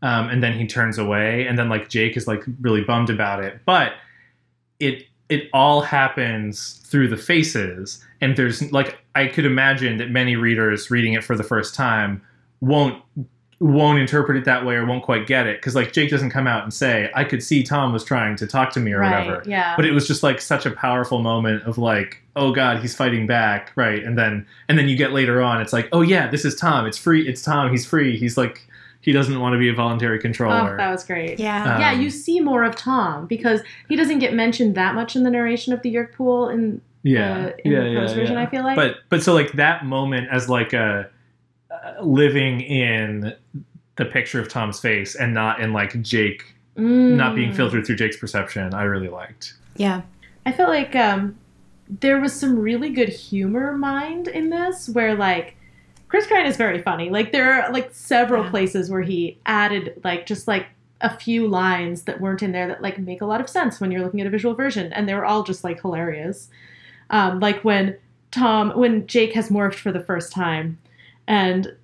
[0.00, 3.44] um, and then he turns away, and then like Jake is like really bummed about
[3.44, 3.92] it, but
[4.80, 10.36] it it all happens through the faces and there's like i could imagine that many
[10.36, 12.22] readers reading it for the first time
[12.60, 13.02] won't
[13.58, 16.46] won't interpret it that way or won't quite get it because like jake doesn't come
[16.46, 19.26] out and say i could see tom was trying to talk to me or right.
[19.26, 19.74] whatever Yeah.
[19.76, 23.26] but it was just like such a powerful moment of like oh god he's fighting
[23.26, 26.44] back right and then and then you get later on it's like oh yeah this
[26.44, 28.60] is tom it's free it's tom he's free he's like
[29.00, 30.74] he doesn't want to be a voluntary controller.
[30.74, 31.38] oh, that was great.
[31.38, 31.76] Yeah.
[31.76, 35.14] Uh, yeah, Um, you see more of Tom because he doesn't get mentioned that much
[35.14, 38.14] in the narration of the Yeerk Pool in yeah uh, in yeah, the yeah, prose
[38.14, 38.34] version.
[38.34, 38.42] yeah.
[38.42, 41.08] I feel like, but but so like that moment as like a
[42.02, 43.34] living in
[43.96, 47.56] the picture of tom's face and not in like jake not being Mm.
[47.56, 50.02] filtered through jake's perception i really liked Yeah.
[50.44, 51.36] I felt like um,
[51.88, 55.56] there was some really good humor mind in this, where like
[56.08, 57.10] Chris Grant is very funny.
[57.10, 58.50] Like there are like several Yeah.
[58.50, 60.66] places where he added like just like
[61.00, 63.90] a few lines that weren't in there that like make a lot of sense when
[63.90, 66.48] you're looking at a visual version, and they were all just like hilarious.
[67.10, 67.96] Um, like when
[68.30, 70.78] Tom, when Jake has morphed for the first time,
[71.28, 71.74] and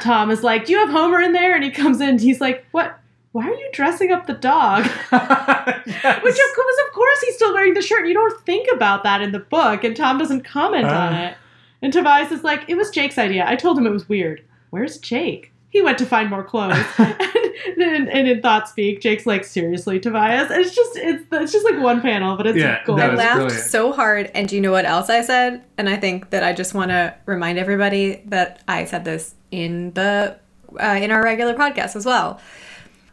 [0.00, 2.40] Tom is like, "Do you have Homer in there?" And he comes in, and he's
[2.40, 2.98] like, "What?
[3.32, 4.84] Why are you dressing up the dog?"
[5.86, 6.22] Yes.
[6.22, 8.06] Which of course, of course, he's still wearing the shirt.
[8.06, 11.30] You don't think about that in the book, and Tom doesn't comment on Uh.
[11.30, 11.36] it.
[11.82, 13.44] And Tobias is like, "It was Jake's idea.
[13.48, 14.42] I told him it was weird.
[14.70, 15.49] Where's Jake?
[15.70, 19.98] He went to find more clothes." and, and, and in thought speak, Jake's like, "Seriously,
[20.00, 22.98] Tobias?" And it's just it's it's just like one panel, but it's Yeah, gold.
[22.98, 23.62] that I was laughed brilliant.
[23.64, 24.30] so hard.
[24.34, 25.64] And do you know what else I said?
[25.78, 29.92] And I think that I just want to remind everybody that I said this in
[29.92, 30.36] the
[30.80, 32.40] uh, in our regular podcast as well.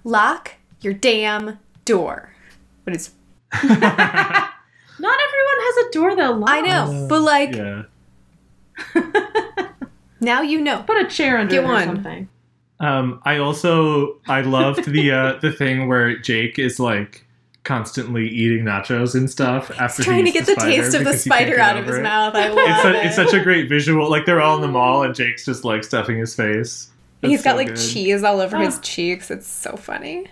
[0.04, 2.32] Lock your damn door.
[2.86, 3.12] But it's
[3.64, 6.52] Not everyone has a door that locks.
[6.52, 7.84] I know, but like yeah
[10.22, 10.84] now you know.
[10.84, 11.86] Put a chair under Get it or one.
[11.86, 12.30] something.
[12.80, 17.26] Um i also i loved the uh the thing where jake is like
[17.64, 21.10] constantly eating nachos and stuff after Trying he to get the spider taste of the
[21.12, 22.02] because he can't spider out of his it.
[22.04, 22.34] mouth.
[22.34, 22.96] I love it's, it.
[23.08, 25.84] it's such a great visual like they're all in the mall and jake's just like
[25.84, 26.90] stuffing his face
[27.24, 27.78] He's It's got so like good.
[27.78, 28.82] cheese all over his Oh.
[28.82, 29.32] cheeks.
[29.32, 30.28] It's so funny.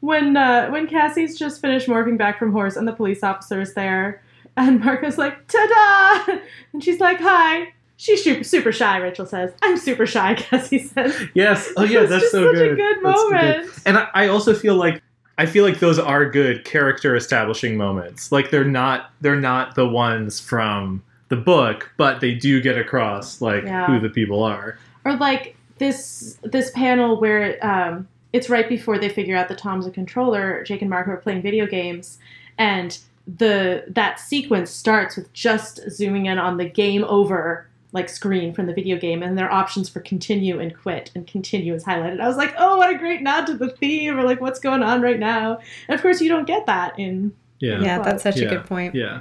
[0.00, 3.74] When uh, when Cassie's just finished morphing back from horse and the police officer is
[3.74, 4.22] there,
[4.56, 6.38] and Marco's like, "Ta-da!"
[6.72, 8.96] and she's like, "Hi." She's super, super shy.
[8.98, 11.68] Rachel says, "I'm super shy." Cassie says, Yes.
[11.76, 12.72] Oh yeah, that's so such good.
[12.72, 13.70] a good That's moment.
[13.84, 15.02] And I, I also feel like
[15.36, 18.32] I feel like those are good character establishing moments.
[18.32, 23.40] Like they're not they're not the ones from the book, but they do get across
[23.42, 23.86] like Yeah.
[23.86, 24.78] who the people are.
[25.04, 29.86] or like this this panel where um, it's right before they figure out that Tom's
[29.86, 30.62] a controller.
[30.64, 32.18] Jake and Mark are playing video games,
[32.58, 38.52] and the that sequence starts with just zooming in on the game over like screen
[38.52, 42.20] from the video game, and their options for continue and quit, and continue is highlighted.
[42.20, 44.82] I was like, oh, what a great nod to the theme, or like what's going
[44.82, 45.58] on right now.
[45.88, 47.80] And of course, you don't get that in Yeah.
[47.80, 48.46] Yeah, that's such Yeah.
[48.46, 48.94] a good point.
[48.94, 49.20] Yeah.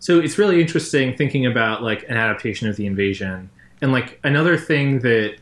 [0.00, 3.50] So it's really interesting thinking about like an adaptation of the invasion.
[3.80, 5.36] And like another thing that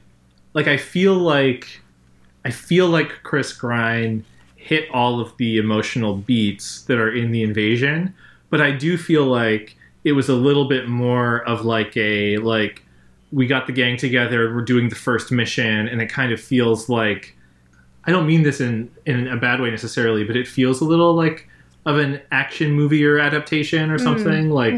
[0.52, 1.80] like I feel like
[2.44, 4.24] I feel like Chris Grine
[4.56, 8.14] hit all of the emotional beats that are in the invasion,
[8.50, 12.82] but I do feel like it was a little bit more of like a like
[13.32, 16.88] we got the gang together, we're doing the first mission, and it kind of feels
[16.88, 17.36] like
[18.04, 21.14] I don't mean this in in a bad way necessarily, but it feels a little
[21.14, 21.48] like
[21.86, 24.74] of an action movie or adaptation or something like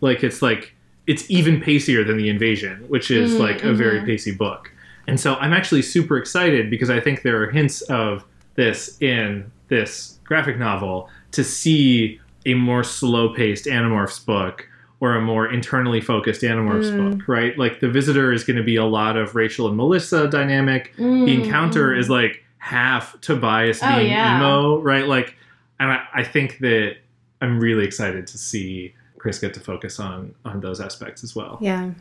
[0.00, 0.74] like it's like
[1.06, 4.06] it's even pacier than the invasion which is Mm, like a very mhm.
[4.06, 4.72] pacey book.
[5.06, 8.24] And so i'm actually super excited because i think there are hints of
[8.56, 14.66] this in this graphic novel to see a more slow-paced animorphs book
[15.00, 17.18] or a more internally focused animorphs Mm.
[17.18, 20.28] book right like the visitor is going to be a lot of rachel and melissa
[20.28, 23.80] dynamic the encounter is like half Tobias.
[23.82, 24.36] Oh, being yeah.
[24.36, 25.08] emo, right?
[25.08, 25.34] Like,
[25.80, 26.96] and I, I think that
[27.40, 31.56] I'm really excited to see Chris get to focus on on those aspects as well.
[31.62, 31.92] Yeah.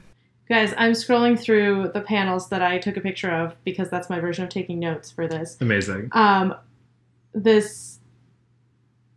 [0.50, 4.20] Guys, I'm scrolling through the panels that I took a picture of because that's my
[4.20, 5.56] version of taking notes for this.
[5.62, 6.10] Amazing.
[6.12, 6.54] Um,
[7.34, 7.99] this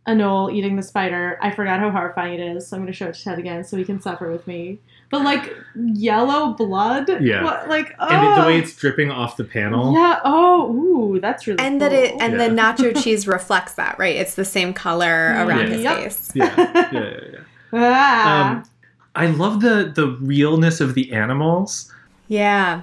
[0.07, 1.37] Anole eating the spider.
[1.41, 3.63] I forgot how horrifying it is, so I'm going to show it to Ted again
[3.63, 4.79] so he can suffer with me.
[5.09, 7.43] But like yellow blood, Yeah.
[7.43, 9.93] What, like oh, And it, the way it's dripping off the panel.
[9.93, 10.19] yeah.
[10.25, 11.89] Oh, ooh, that's really And cool.
[11.89, 14.15] that it and the nacho cheese reflects that, right?
[14.15, 15.97] It's the same color around his Yep.
[15.97, 16.31] face.
[16.33, 17.09] Yeah, yeah, yeah.
[17.31, 17.39] yeah.
[17.73, 18.51] ah.
[18.57, 18.63] Um,
[19.15, 21.91] I love the the realness of the animals.
[22.27, 22.81] Yeah.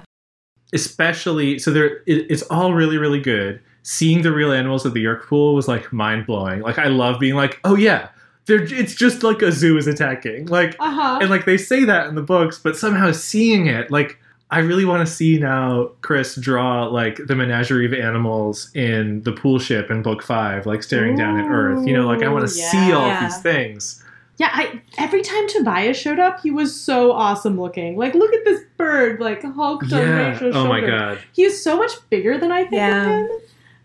[0.73, 5.03] especially so there it, it's all really really good seeing the real animals at the
[5.03, 8.09] yeerk pool was like mind-blowing like i love being like oh yeah
[8.45, 11.19] they're it's just like a zoo is attacking like uh huh.
[11.21, 14.17] and like they say that in the books but somehow seeing it like
[14.51, 19.31] i really want to see now chris draw like the menagerie of animals in the
[19.31, 22.47] pool ship in book five like staring down at earth you know like i want
[22.47, 23.23] to Ooh, see all yeah.
[23.25, 24.03] these things
[24.37, 27.95] Yeah, I every time Tobias showed up, he was so awesome looking.
[27.95, 30.31] Like, look at this bird, like hulked on Yeah.
[30.31, 31.19] Rachel's Oh my god.
[31.33, 33.03] He is so much bigger than I think Yeah.
[33.03, 33.37] of him.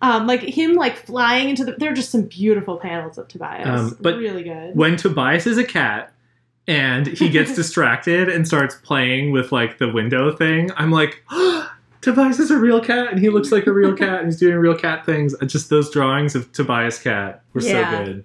[0.03, 1.73] Um, like him, like flying into the.
[1.73, 3.67] There are just some beautiful panels of Tobias.
[3.93, 4.77] Um, but really good.
[4.77, 6.13] When Tobias is a cat
[6.69, 11.23] and he gets distracted and starts playing with like the window thing, I'm like,
[12.03, 14.57] Tobias is a real cat and he looks like a real cat and he's doing
[14.57, 15.35] real cat things.
[15.47, 17.91] Just those drawings of Tobias cat were Yeah.
[17.99, 18.25] so good.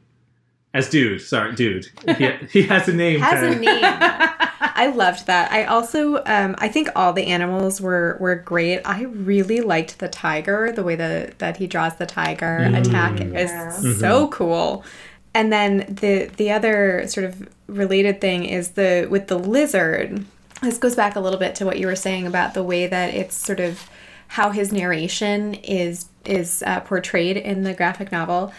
[0.73, 1.87] As dude, sorry, dude.
[2.17, 3.19] He, he has a name.
[3.19, 3.79] Has a name.
[3.83, 5.51] I loved that.
[5.51, 8.81] I also, um, I think all the animals were were great.
[8.85, 10.71] I really liked the tiger.
[10.71, 12.79] The way that that he draws the tiger Mm.
[12.79, 13.75] attack Yeah.
[13.75, 14.83] is so cool.
[15.33, 20.25] And then the the other sort of related thing is the with the lizard.
[20.61, 23.13] This goes back a little bit to what you were saying about the way that
[23.13, 23.89] it's sort of
[24.27, 28.53] how his narration is is uh, portrayed in the graphic novel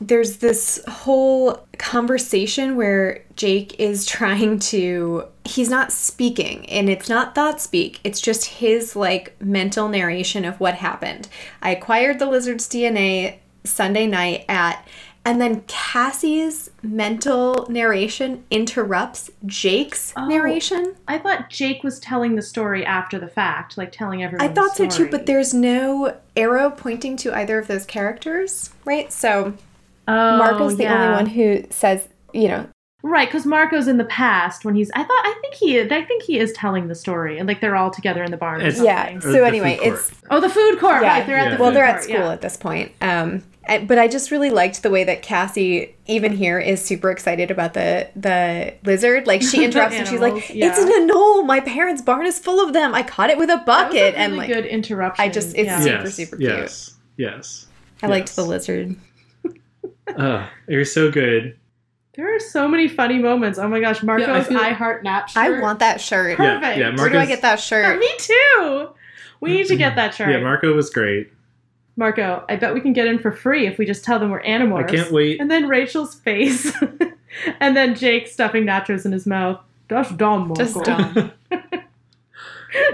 [0.00, 7.34] there's this whole conversation where Jake is trying to he's not speaking and it's not
[7.34, 11.28] thought speak it's just his like mental narration of what happened
[11.62, 14.86] I acquired the lizard's DNA Sunday night at
[15.22, 20.26] and then Cassie's mental narration interrupts Jake's Oh.
[20.26, 24.48] narration I thought Jake was telling the story after the fact, like telling everyone.
[24.48, 29.12] I thought so too but there's no arrow pointing to either of those characters right
[29.12, 29.54] so
[30.08, 31.02] oh, Marco's the yeah.
[31.04, 32.68] only one who says you know
[33.02, 34.90] Right, because Marco's in the past when he's.
[34.90, 35.10] I thought.
[35.10, 35.80] I think he.
[35.80, 38.60] I think he is telling the story, and like they're all together in the barn.
[38.60, 39.18] Or Yeah.
[39.20, 41.02] So the anyway, it's Oh, the food court.
[41.02, 41.18] Yeah.
[41.18, 41.62] Right, they're at the.
[41.62, 42.32] well, food they're at school yeah.
[42.32, 42.92] at this point.
[43.00, 43.42] Um,
[43.86, 47.72] but I just really liked the way that Cassie, even here, is super excited about
[47.72, 49.26] the the lizard.
[49.26, 51.02] Like she interrupts and she's like, animals, "It's yeah.
[51.02, 51.46] an anole.
[51.46, 52.94] My parents' barn is full of them.
[52.94, 55.24] I caught it with a That was a bucket." and like, good interruption.
[55.24, 55.80] I just- it's yeah.
[55.80, 56.50] super, yes, super cute.
[56.50, 56.96] Yes.
[57.16, 57.66] Yes.
[58.02, 58.96] I liked the lizard.
[60.16, 61.56] Uh, you're so good.
[62.14, 63.58] There are so many funny moments.
[63.58, 65.42] Oh my gosh, Marco's feel- I Heart Nap shirt.
[65.42, 66.36] I want that shirt.
[66.38, 66.78] Her- Yeah, Perfect.
[66.78, 66.88] yeah.
[66.88, 67.98] Where Where do I get that Yeah, shirt?
[68.00, 68.88] me too.
[69.40, 70.30] We need to get that shirt.
[70.30, 71.32] Yeah, Marco was great.
[71.96, 74.40] Marco, I bet we can get in for free if we just tell them we're
[74.40, 74.84] animals.
[74.84, 75.40] I can't wait.
[75.40, 76.72] And then Rachel's face.
[77.60, 79.60] and then Jake stuffing nachos in his mouth.
[79.88, 80.62] That's dumb, Marco.
[80.64, 81.32] Just dumb.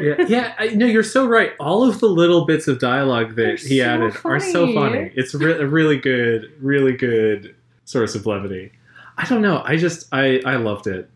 [0.00, 0.54] yeah, yeah.
[0.58, 1.52] I, no, you're so right.
[1.60, 4.74] All of the little bits of dialogue that They're he so added are so funny.
[4.74, 5.12] funny.
[5.14, 8.72] It's re- a really good, really good source of levity.
[9.18, 9.62] I don't know.
[9.64, 11.08] I just I I loved it.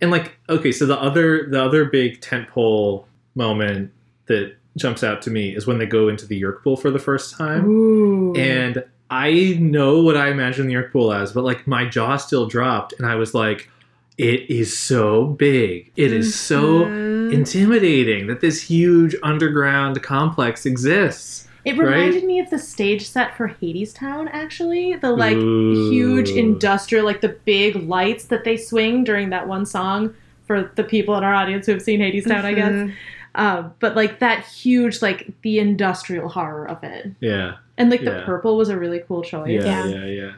[0.00, 3.92] And like, okay, so the other the other big tentpole moment
[4.26, 6.98] that jumps out to me is when they go into the Yeerk pool for the
[6.98, 7.66] first time.
[7.66, 8.34] Ooh.
[8.34, 12.46] And I know what I imagine the Yeerk pool as, but like my jaw still
[12.46, 13.70] dropped, and I was like,
[14.18, 15.90] "It is so big.
[15.96, 17.32] It is so Mhm.
[17.32, 22.24] intimidating that this huge underground complex exists." It reminded right?
[22.24, 24.96] me of the stage set for Hadestown, actually.
[24.96, 25.90] The like Ooh.
[25.90, 30.12] huge industrial, like the big lights that they swing during that one song
[30.46, 32.90] for the people in our audience who have seen Hadestown, I guess.
[33.36, 37.10] Um, but like that huge, like the industrial horror of it.
[37.20, 38.18] Yeah, And like Yeah.
[38.18, 39.48] the purple was a really cool choice.
[39.64, 39.86] yeah, Yeah.
[39.86, 40.30] yeah, yeah.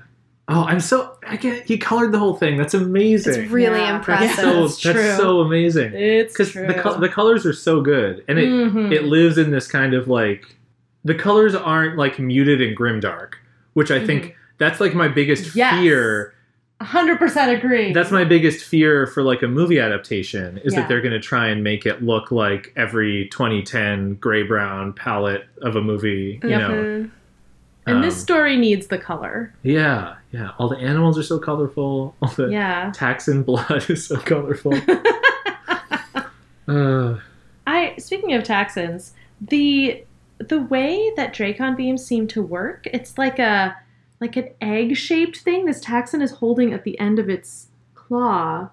[0.49, 2.57] Oh, I'm so I get he colored the whole thing.
[2.57, 3.35] That's amazing.
[3.43, 3.93] It's really Yeah.
[3.93, 4.37] that's impressive.
[4.37, 5.17] so That's that's true.
[5.17, 5.93] so amazing.
[5.95, 8.93] It's Because the col- the colors are so good, and it Mhm.
[8.93, 10.47] it lives in this kind of like
[11.05, 13.35] the colors aren't like muted and grimdark,
[13.75, 15.59] which I think that's like my biggest Mm-hmm.
[15.59, 15.81] Yes.
[15.81, 16.33] fear.
[16.81, 17.93] 100% agree.
[17.93, 20.81] That's my biggest fear for like a movie adaptation is Yeah.
[20.81, 25.45] that they're going to try and make it look like every 2010 gray brown palette
[25.63, 26.39] of a movie.
[26.43, 26.61] You Yep.
[26.61, 27.09] know,
[27.87, 29.55] And this Um, story needs the color.
[29.63, 30.51] yeah, yeah.
[30.59, 32.15] All the animals are so colorful.
[32.23, 32.91] All the Yeah.
[32.95, 34.75] Taxxon blood is so colorful.
[36.69, 37.19] uh,
[37.67, 40.05] I speaking of Taxxons, the
[40.39, 43.77] the way that Dracon beams seem to work, it's like a
[44.21, 45.67] like an egg shaped thing.
[45.67, 48.69] This Taxxon is holding at the end of its claw.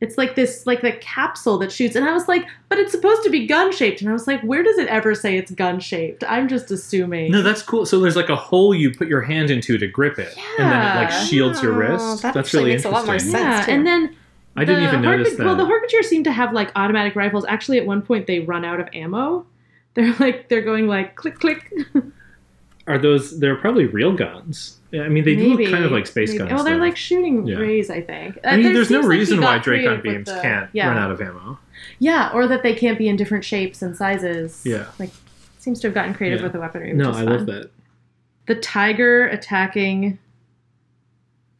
[0.00, 3.22] It's like this like the capsule that shoots, and I was like, but it's supposed
[3.24, 5.78] to be gun shaped, and I was like, where does it ever say it's gun
[5.78, 6.24] shaped?
[6.26, 7.30] I'm just assuming.
[7.32, 7.84] no, that's cool.
[7.84, 10.80] So there's like a hole you put your hand into to grip it, and then
[10.80, 11.24] it like Yeah.
[11.24, 12.22] shields your Oh, wrist.
[12.22, 13.32] that that's actually really makes a lot more interesting.
[13.42, 13.58] sense.
[13.58, 13.72] yeah, too.
[13.72, 14.16] and then
[14.56, 15.46] I didn't the even notice Harput- that.
[15.46, 17.44] Well, the Hork-Bajirs seem to have like automatic rifles.
[17.46, 19.44] Actually, at one point they run out of ammo.
[19.94, 21.70] They're like they're going like click click.
[22.90, 23.38] Are those?
[23.40, 24.78] They're probably real guns.
[24.92, 26.38] I mean, they do look kind of like space Maybe.
[26.48, 26.60] guns.
[26.60, 26.80] Oh, they're though.
[26.82, 27.56] like shooting Yeah.
[27.58, 27.90] rays.
[27.90, 28.38] I think.
[28.44, 30.68] I mean, Uh, there there's no seems like reason why got Dracon beams the- can't
[30.72, 30.88] yeah.
[30.88, 31.58] run out of ammo.
[32.00, 34.62] Yeah, or that they can't be in different shapes and sizes.
[34.64, 34.86] Yeah.
[34.98, 35.10] like
[35.58, 36.44] seems to have gotten creative Yeah.
[36.44, 36.88] with the weaponry.
[36.88, 37.32] Which No, is I fun.
[37.36, 37.70] love that.
[38.46, 40.18] The tiger attacking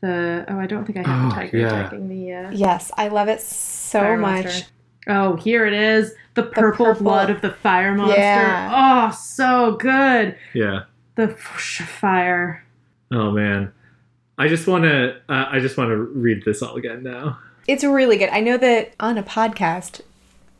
[0.00, 0.44] the.
[0.48, 1.66] Oh, I don't think I have Oh, the tiger yeah.
[1.66, 2.32] attacking the.
[2.32, 4.44] Uh, Yes, I love it so fire much.
[4.44, 4.66] monster.
[5.08, 6.14] Oh, here it is.
[6.34, 8.18] The purple, purple- blood of the fire monster.
[8.20, 8.70] Yeah.
[8.72, 10.36] Oh, so good.
[10.54, 10.80] Yeah.
[11.16, 12.64] The whoosh fire.
[13.10, 13.72] Oh man.
[14.38, 15.16] I just want to.
[15.28, 17.38] Uh, I just want to read this all again now.
[17.68, 18.30] It's really good.
[18.30, 20.00] I know that on a podcast,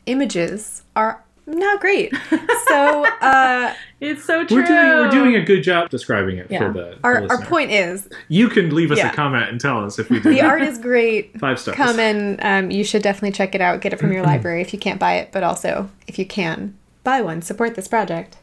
[0.05, 2.13] images are not great.
[2.67, 4.61] So uh, It's so true.
[4.61, 4.77] We're doing.
[4.87, 6.59] We're doing a good job describing it Yeah.
[6.59, 6.79] for the.
[6.91, 9.11] the our, our point is You can leave us Yeah.
[9.11, 11.37] a comment and tell us if we did the art is great.
[11.39, 11.75] five stars.
[11.75, 13.81] Come and um, you should definitely check it out.
[13.81, 16.77] Get it from your library if you can't buy it, but also if you can,
[17.03, 17.41] buy one.
[17.41, 18.37] Support this project.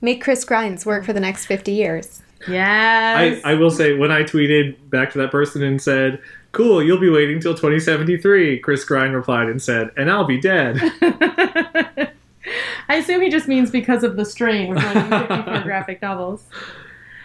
[0.00, 2.22] Make Chris Grine's work for the next 50 years.
[2.48, 3.40] I, Yes.
[3.44, 6.20] I will say when I tweeted back to that person and said,
[6.52, 10.78] "Cool, you'll be waiting till 2073," Chris Grine replied and said, "And I'll be dead."
[12.88, 16.44] I assume he just means because of the strain of writing 54 graphic novels.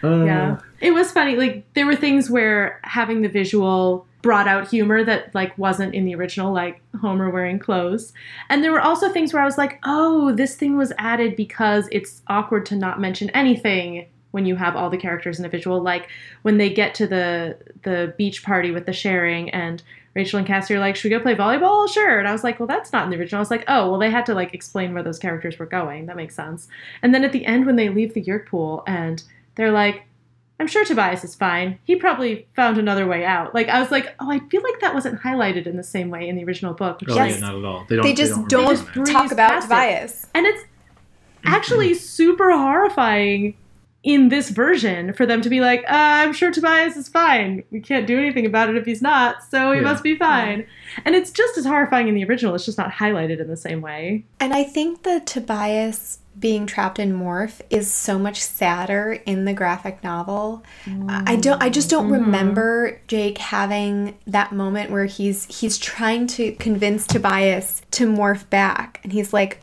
[0.04, 0.58] Uh, Yeah.
[0.82, 1.36] It was funny.
[1.36, 6.04] Like, there were things where having the visual brought out humor that, like, wasn't in
[6.04, 8.12] the original, like Homer wearing clothes.
[8.50, 11.88] And there were also things where I was like, oh, this thing was added because
[11.92, 15.80] it's awkward to not mention anything when you have all the characters in a visual.
[15.80, 16.10] Like,
[16.42, 19.84] when they get to the, the beach party with the sharing and
[20.16, 21.88] Rachel and Cassie are like, should we go play volleyball?
[21.88, 22.18] Sure.
[22.18, 23.38] And I was like, well, that's not in the original.
[23.38, 26.08] I was like, oh, well, they had to like explain where those characters were going.
[26.08, 26.68] That makes sense.
[27.04, 29.22] And then at the end, when they leave the Yeerk pool and
[29.54, 30.08] they're like,
[30.60, 31.80] I'm sure Tobias is fine.
[31.84, 33.54] He probably found another way out.
[33.54, 36.30] Like I was like, oh, I feel like that wasn't highlighted in the same way
[36.30, 37.02] in the original book.
[37.02, 37.36] Which Oh, Yes.
[37.36, 37.86] yeah, not at all.
[37.90, 38.06] They don't.
[38.06, 38.50] They just don't.
[38.50, 38.94] don't, remember just that.
[38.94, 39.70] breathe talk about past it.
[39.70, 40.28] Tobias.
[40.34, 40.64] and it's
[41.44, 43.56] actually super horrifying
[44.06, 45.88] in this version for them to be like, uh,
[46.22, 47.64] I'm sure Tobias is fine.
[47.72, 49.84] We can't do anything about it if he's not, so he Yeah.
[49.84, 50.66] must be fine.
[51.04, 52.54] And it's just as horrifying in the original.
[52.54, 54.24] It's just not highlighted in the same way.
[54.40, 59.54] And I think the Tobias being trapped in Morph is so much sadder in the
[59.54, 60.64] graphic novel.
[61.08, 66.52] I don't I just don't remember Jake having that moment where he's he's trying to
[66.54, 69.62] convince Tobias to morph back and he's like,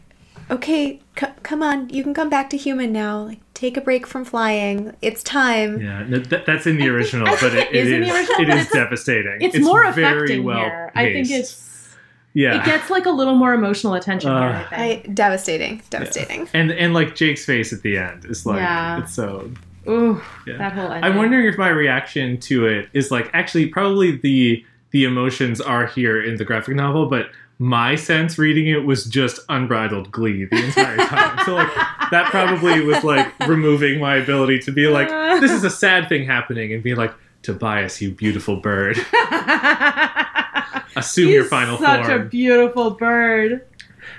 [0.50, 3.18] "Okay, c- come on, you can come back to human now.
[3.24, 4.94] Like take a break from flying.
[5.02, 8.08] It's time." Yeah, no, that, that's in the original, but it, it is it is
[8.10, 9.38] original, it but is it's- devastating.
[9.40, 10.92] It's, more very affecting well here.
[10.94, 11.94] I think it's
[12.34, 12.60] yeah.
[12.60, 14.66] it gets like a little more emotional attention Uh, here.
[14.70, 15.08] I think.
[15.08, 16.48] I devastating, devastating.
[16.54, 19.00] and and like Jake's face at the end is like Yeah.
[19.02, 19.50] it's so.
[19.88, 20.58] Ooh, Yeah.
[20.58, 20.92] that whole.
[20.92, 21.04] Ending.
[21.10, 25.86] I'm wondering if my reaction to it is like actually probably the the emotions are
[25.86, 30.64] here in the graphic novel, but my sense reading it was just unbridled glee the
[30.64, 31.38] entire time.
[31.44, 31.72] so like
[32.10, 35.08] that probably was like removing my ability to be like
[35.40, 38.96] this is a sad thing happening and being like Tobias, you beautiful bird.
[40.96, 42.20] Assume your He's final such form.
[42.20, 43.66] a beautiful bird.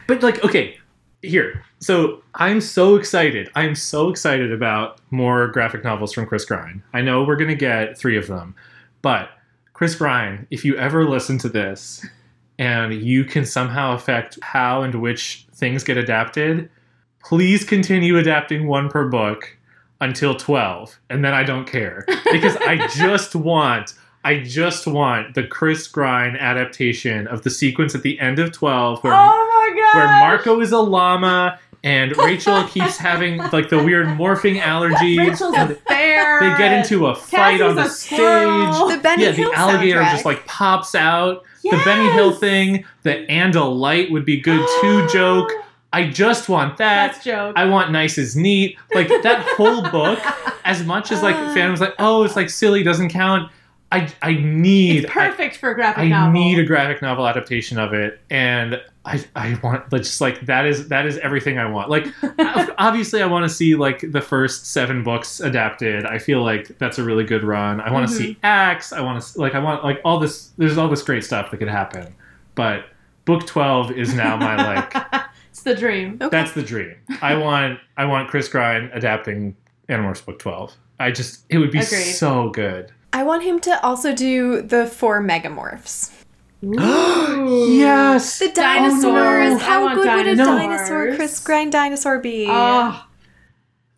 [0.07, 0.77] But like, okay,
[1.21, 1.63] here.
[1.79, 3.49] So I'm so excited.
[3.55, 6.81] I'm so excited about more graphic novels from Chris Grine.
[6.93, 8.55] I know we're gonna get three of them,
[9.01, 9.29] but
[9.73, 12.05] Chris Grine, if you ever listen to this
[12.59, 16.69] and you can somehow affect how and which things get adapted,
[17.23, 19.57] please continue adapting one per book
[20.01, 23.93] until 12 and then I don't care because I just want
[24.25, 29.01] I just want the Chris Grine adaptation of the sequence at the end of 12
[29.03, 34.07] where oh my where Marco is a llama and Rachel keeps having like the weird
[34.07, 35.17] morphing allergies.
[35.17, 36.39] Rachel's a and bear.
[36.39, 38.73] they get into a fight Cassie's on the a squirrel.
[38.87, 38.97] stage.
[38.97, 40.11] The Benny yeah, Hill the alligator soundtrack.
[40.11, 41.43] just like pops out.
[41.63, 45.49] The Benny Hill thing, the and a light would be good too joke.
[45.91, 47.13] I just want that.
[47.13, 47.53] That's joke.
[47.55, 48.77] I want nice as neat.
[48.93, 50.19] Like that whole book,
[50.65, 51.53] as much as like Uh.
[51.53, 53.51] fans like, oh, it's like silly, doesn't count.
[53.93, 56.33] I I need it's I- perfect for a graphic I novel.
[56.33, 60.65] need a graphic novel adaptation of it, and I I want like, just like that
[60.65, 61.91] is that is everything I want.
[61.91, 62.07] Like
[62.79, 66.05] obviously, I want to see like the first seven books adapted.
[66.05, 67.81] I feel like that's a really good run.
[67.81, 68.45] I want to see mm-hmm.
[68.45, 68.93] Axe.
[68.93, 70.49] I want to like I want like all this.
[70.57, 72.15] There's all this great stuff that could happen,
[72.55, 72.85] but
[73.25, 76.17] book twelve is now my like it's the dream.
[76.19, 76.29] Okay.
[76.29, 76.95] that's the dream.
[77.21, 79.55] I want I want Chris Grine adapting
[79.87, 80.73] Animorphs book twelve.
[80.99, 82.13] I just it would be Agreed.
[82.13, 82.91] so good.
[83.13, 86.11] I want him to also do the four megamorphs.
[86.63, 88.39] Yes.
[88.39, 89.03] The dinosaurs.
[89.03, 89.57] Oh, no.
[89.57, 92.47] How want good would a dinosaur, Chris Grine dinosaur be?
[92.49, 93.05] Oh,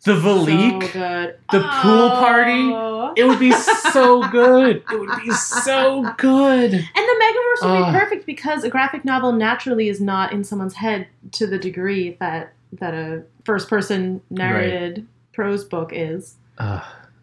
[0.04, 0.92] The so Valik.
[0.92, 1.38] good.
[1.52, 2.72] The pool party?
[2.74, 3.14] Oh.
[3.16, 4.78] It would be so good.
[4.92, 6.74] It would be so good.
[6.74, 7.94] And the Megamorphs would Ugh.
[7.94, 8.00] be ah.
[8.00, 12.54] perfect because a graphic novel naturally is not in someone's head to the degree that
[12.74, 16.36] that a first person narrated prose book is.
[16.58, 16.82] Uh,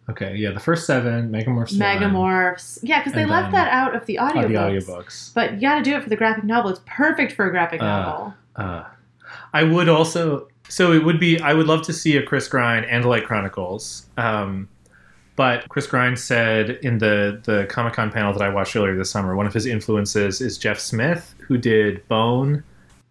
[0.09, 1.73] okay, yeah, the first seven Megamorphs.
[1.77, 2.79] Megamorphs.
[2.83, 4.47] Yeah, because they left that out of the audiobooks.
[4.47, 5.33] the audiobooks.
[5.33, 6.71] But you got to do it for the graphic novel.
[6.71, 8.33] It's perfect for a graphic Uh, novel.
[8.55, 8.83] Uh,
[9.53, 10.47] I would also.
[10.69, 11.39] So it would be.
[11.39, 14.07] I would love to see a Chris Grine Andalite Chronicles.
[14.17, 14.67] Um,
[15.35, 19.09] but Chris Grine said in the the Comic Con panel that I watched earlier this
[19.09, 22.63] summer, one of his influences is Jeff Smith, who did Bone,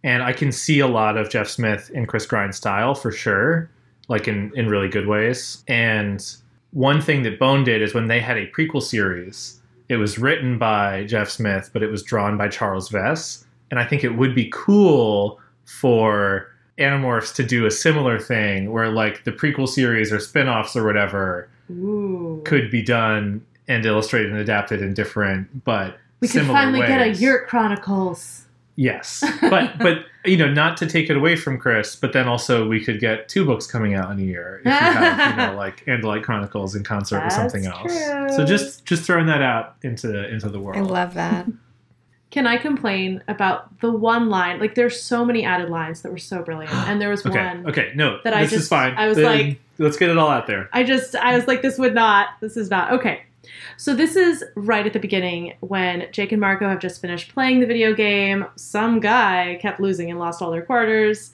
[0.04, 3.68] and I can see a lot of Jeff Smith in Chris Grine's style for sure,
[4.08, 5.62] like in in really good ways.
[5.68, 6.24] And
[6.72, 10.58] one thing that Bone did is when they had a prequel series, it was written
[10.58, 13.44] by Jeff Smith, but it was drawn by Charles Vess.
[13.70, 16.48] And I think it would be cool for
[16.78, 20.84] Animorphs to do a similar thing where, like, the prequel series or spin offs or
[20.84, 22.42] whatever Ooh.
[22.44, 27.08] could be done and illustrated and adapted in different, but we could finally get a
[27.08, 27.20] ways.
[27.20, 28.41] Yeerk Chronicles.
[28.76, 32.66] Yes, but but you know, not to take it away from Chris, but then also
[32.66, 35.54] we could get two books coming out in a year if you have, you know,
[35.56, 37.92] like Andalite Chronicles in concert That's with something else.
[37.92, 38.28] true.
[38.36, 40.78] So just just throwing that out into into the world.
[40.78, 41.46] I love that.
[42.30, 44.58] Can I complain about the one line?
[44.58, 47.66] Like, there's so many added lines that were so brilliant, and there was okay, one.
[47.66, 48.94] okay, no, that I this is just- fine.
[48.96, 50.70] I was Then like- let's get it all out there.
[50.72, 52.90] I just, I was like, this would not, this is not.
[52.94, 53.24] Okay.
[53.76, 57.60] So this is right at the beginning when Jake and Marco have just finished playing
[57.60, 58.46] the video game.
[58.56, 61.32] Some guy kept losing and lost all their quarters.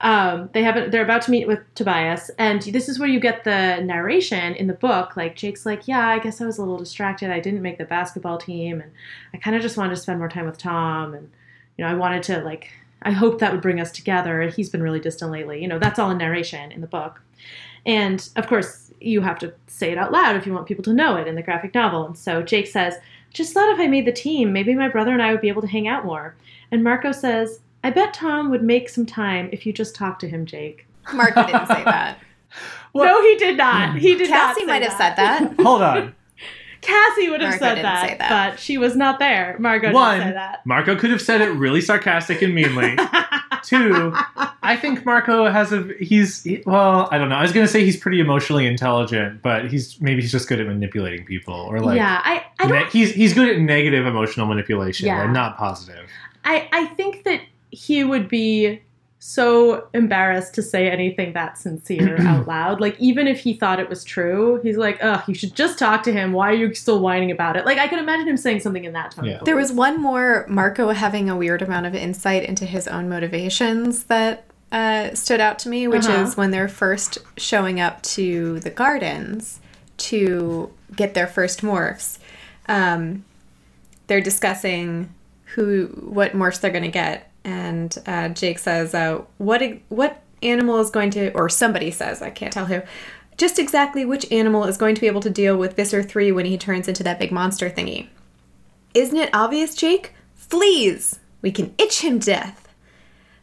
[0.00, 3.42] Um, they haven't, they're about to meet with Tobias, and this is where you get
[3.42, 5.16] the narration in the book.
[5.16, 7.30] Like Jake's like, yeah, I guess I was a little distracted.
[7.30, 8.92] I didn't make the basketball team, and
[9.34, 11.28] I kind of just wanted to spend more time with Tom, and
[11.76, 12.70] you know, I wanted to like,
[13.02, 14.42] I hoped that would bring us together.
[14.48, 15.60] He's been really distant lately.
[15.60, 17.20] You know, that's all in narration in the book.
[17.86, 20.92] And of course, you have to say it out loud if you want people to
[20.92, 22.04] know it in the graphic novel.
[22.06, 22.94] And so Jake says,
[23.32, 25.62] Just thought if I made the team, maybe my brother and I would be able
[25.62, 26.34] to hang out more.
[26.72, 30.28] And Marco says, I bet Tom would make some time if you just talked to
[30.28, 30.86] him, Jake.
[31.14, 32.18] Marco didn't say that.
[32.92, 33.04] What?
[33.06, 33.96] No, he did not.
[33.98, 34.54] He did not.
[34.56, 35.54] Cassie might have said that.
[35.60, 36.14] Hold on.
[36.80, 38.50] Cassie would have Marco said didn't that, say that.
[38.52, 39.56] but she was not there.
[39.58, 40.64] Marco One, didn't say that.
[40.66, 42.96] Marco could have said it really sarcastic and meanly.
[43.62, 44.12] Two,
[44.62, 47.36] I think Marco has a he's he- well, I don't know.
[47.36, 50.66] I was gonna say he's pretty emotionally intelligent, but he's maybe he's just good at
[50.66, 54.46] manipulating people or like yeah, I, I ne- don't he's he's good at negative emotional
[54.46, 55.22] manipulation Yeah.
[55.24, 56.08] and not positive.
[56.44, 57.40] I, I think that
[57.70, 58.80] he would be
[59.20, 62.80] so embarrassed to say anything that sincere out loud.
[62.80, 66.02] Like, even if he thought it was true, he's like, ugh, you should just talk
[66.04, 66.32] to him.
[66.32, 67.66] Why are you still whining about it?
[67.66, 69.24] Like, I can imagine him saying something in that tone.
[69.24, 69.40] Yeah.
[69.44, 74.04] There was one more Marco having a weird amount of insight into his own motivations
[74.04, 76.22] that uh, stood out to me, which Uh-huh.
[76.22, 79.58] is when they're first showing up to the gardens
[79.96, 82.18] to get their first morphs.
[82.68, 83.24] Um,
[84.06, 85.12] they're discussing
[85.54, 90.78] who, what morphs they're going to get, and uh, Jake says, uh, "What, what animal
[90.80, 92.82] is going to?" Or somebody says, I can't tell who.
[93.38, 96.44] Just exactly which animal is going to be able to deal with Visser 3 when
[96.44, 98.08] he turns into that big monster thingy.
[98.94, 100.12] Isn't it obvious, Jake?
[100.34, 101.20] Fleas!
[101.40, 102.68] We can itch him death.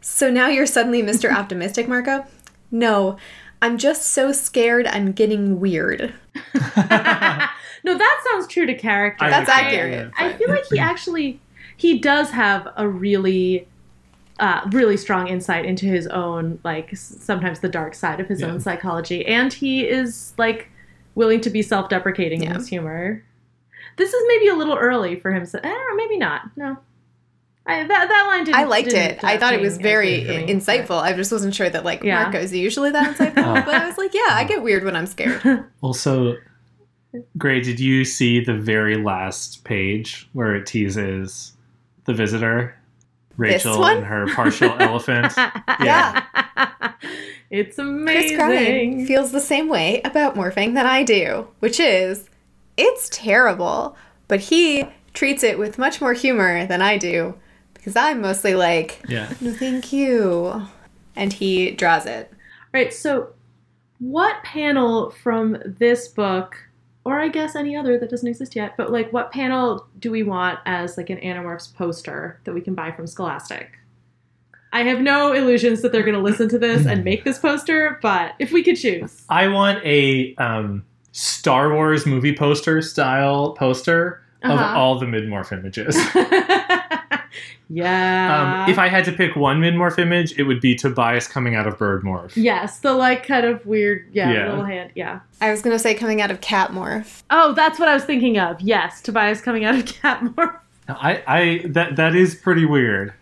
[0.02, 1.34] So now you're suddenly Mr.
[1.36, 2.26] Optimistic, Marco?
[2.70, 3.18] No,
[3.62, 6.14] I'm just so scared I'm getting weird.
[6.54, 9.26] no, that sounds true to character.
[9.26, 10.12] I That's accurate.
[10.18, 11.40] I feel like he actually
[11.78, 13.68] he does have a really
[14.40, 18.48] uh, really strong insight into his own like sometimes the dark side of his Yeah.
[18.48, 20.70] own psychology and he is like
[21.16, 23.24] willing to be self-deprecating in his humor
[23.98, 26.78] this is maybe a little early for him so, eh, or maybe not no
[27.68, 29.24] I, that, that line didn't I liked didn't, it.
[29.24, 31.02] I thought it was very me, insightful.
[31.02, 32.22] I just wasn't sure that, like, Yeah.
[32.22, 33.38] Marco's usually that insightful.
[33.44, 33.54] Oh.
[33.66, 35.42] but I was like, yeah, I get weird when I'm scared.
[35.82, 36.36] Also,
[37.40, 41.54] Gray, did you see the very last page where it teases
[42.04, 42.78] the visitor,
[43.38, 45.34] Rachel and her partial elephant?
[45.36, 46.24] but- Yeah.
[47.50, 48.38] it's amazing.
[48.38, 52.30] Chris amazing feels the same way about morphing that I do, which is
[52.78, 53.96] it's terrible,
[54.28, 57.36] but he treats it with much more humor than I do
[57.74, 59.32] because I'm mostly like, Yeah.
[59.42, 60.66] no, thank you.
[61.16, 62.32] And he draws it.
[62.74, 63.30] Right, so
[64.00, 66.58] what panel from this book,
[67.06, 70.24] or I guess any other that doesn't exist yet, but like what panel do we
[70.24, 73.78] want as like an Animorphs poster that we can buy from Scholastic?
[74.74, 77.98] I have no illusions that they're going to listen to this and make this poster,
[78.02, 79.24] but if we could choose.
[79.30, 80.84] I want a um,
[81.14, 84.78] Star Wars movie poster style poster of Uh-huh.
[84.78, 85.96] all the mid-morph images.
[87.70, 88.64] yeah.
[88.66, 91.68] Um, if I had to pick one mid-morph image, it would be Tobias coming out
[91.68, 92.32] of bird morph.
[92.36, 94.50] Yes, the like kind of weird, yeah, Yeah.
[94.50, 95.20] little hand, yeah.
[95.42, 97.24] I was going to say coming out of cat morph.
[97.30, 98.62] Oh, that's what I was thinking of.
[98.62, 100.60] Yes, Tobias coming out of cat morph.
[100.88, 103.14] I, I that that is pretty weird.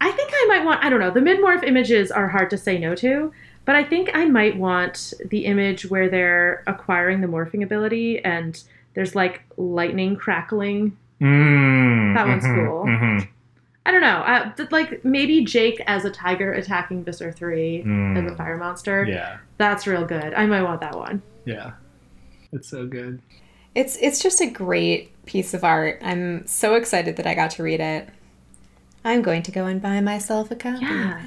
[0.00, 2.58] I think I might want, I don't know, the mid morph images are hard to
[2.58, 3.32] say no to,
[3.66, 8.62] but I think I might want the image where they're acquiring the morphing ability and
[8.94, 10.96] there's like lightning crackling.
[11.20, 12.84] Mm, That one's mhm, cool.
[12.84, 13.28] mhm,
[13.86, 18.18] I don't know, uh, th- like maybe Jake as a tiger attacking Visser 3 mm.
[18.18, 19.04] as a fire monster.
[19.04, 20.34] Yeah, That's real good.
[20.34, 21.22] I might want that one.
[21.44, 21.72] yeah.
[22.52, 23.20] It's so good.
[23.74, 26.00] It's it's just a great piece of art.
[26.02, 28.08] I'm so excited that I got to read it.
[29.04, 30.84] I'm going to go and buy myself a copy.
[30.84, 31.22] Yeah.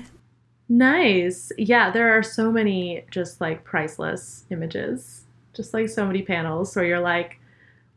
[0.70, 1.52] Nice.
[1.58, 5.24] Yeah, there are so many just like priceless images.
[5.54, 7.40] Just like so many panels where you're like,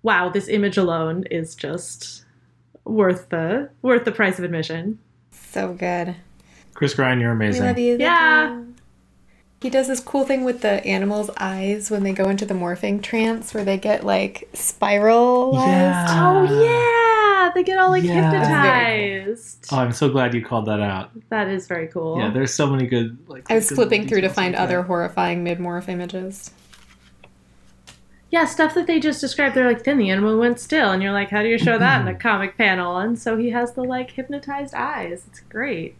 [0.02, 2.21] wow, this image alone is just
[2.84, 4.98] worth the worth the price of admission.
[5.30, 6.16] So good.
[6.74, 7.62] Chris Grine, you're amazing.
[7.62, 7.88] We amazing.
[7.90, 8.04] love you.
[8.04, 8.56] Yeah.
[8.58, 8.74] you.
[9.60, 13.00] He does this cool thing with the animals' eyes when they go into the morphing
[13.00, 15.52] trance where they get like spiral.
[15.54, 16.06] Yeah.
[16.10, 18.30] Oh yeah, they get all like Yeah.
[18.32, 19.68] That's very hypnotized.
[19.70, 21.10] Oh, I'm so glad you called that out.
[21.28, 22.18] that is very cool.
[22.18, 23.48] Yeah, there's so many good like.
[23.50, 24.86] I was flipping through to find like other that.
[24.86, 26.50] horrifying mid morph images.
[28.32, 29.54] Yeah, stuff that they just described.
[29.54, 32.00] They're like, then the animal went still, and you're like, how do you show that
[32.00, 32.96] in a comic panel?
[32.96, 35.24] And so he has the like hypnotized eyes.
[35.28, 35.96] It's great.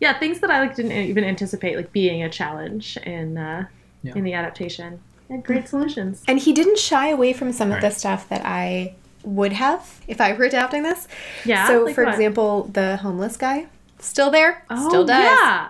[0.00, 3.66] Yeah, things that I like didn't even anticipate like being a challenge in uh,
[4.02, 4.12] Yeah.
[4.14, 5.00] in the adaptation.
[5.30, 6.22] Yeah, great solutions.
[6.28, 10.20] And he didn't shy away from some of the stuff that I would have if
[10.20, 11.08] I were adapting this.
[11.46, 11.66] Yeah.
[11.66, 12.12] so, like for what?
[12.12, 13.66] example, the homeless guy
[13.98, 15.24] still there, oh, still does.
[15.24, 15.68] Yeah,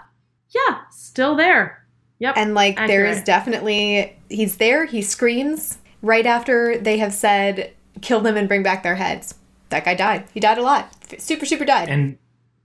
[0.53, 1.84] yeah, still there.
[2.25, 2.37] Yep.
[2.39, 8.21] And like there is definitely he's there, he screams right after they have said kill
[8.21, 9.35] them and bring back their heads.
[9.69, 10.25] That guy died.
[10.33, 10.89] He died a lot.
[11.19, 11.89] Super super died.
[11.91, 12.17] And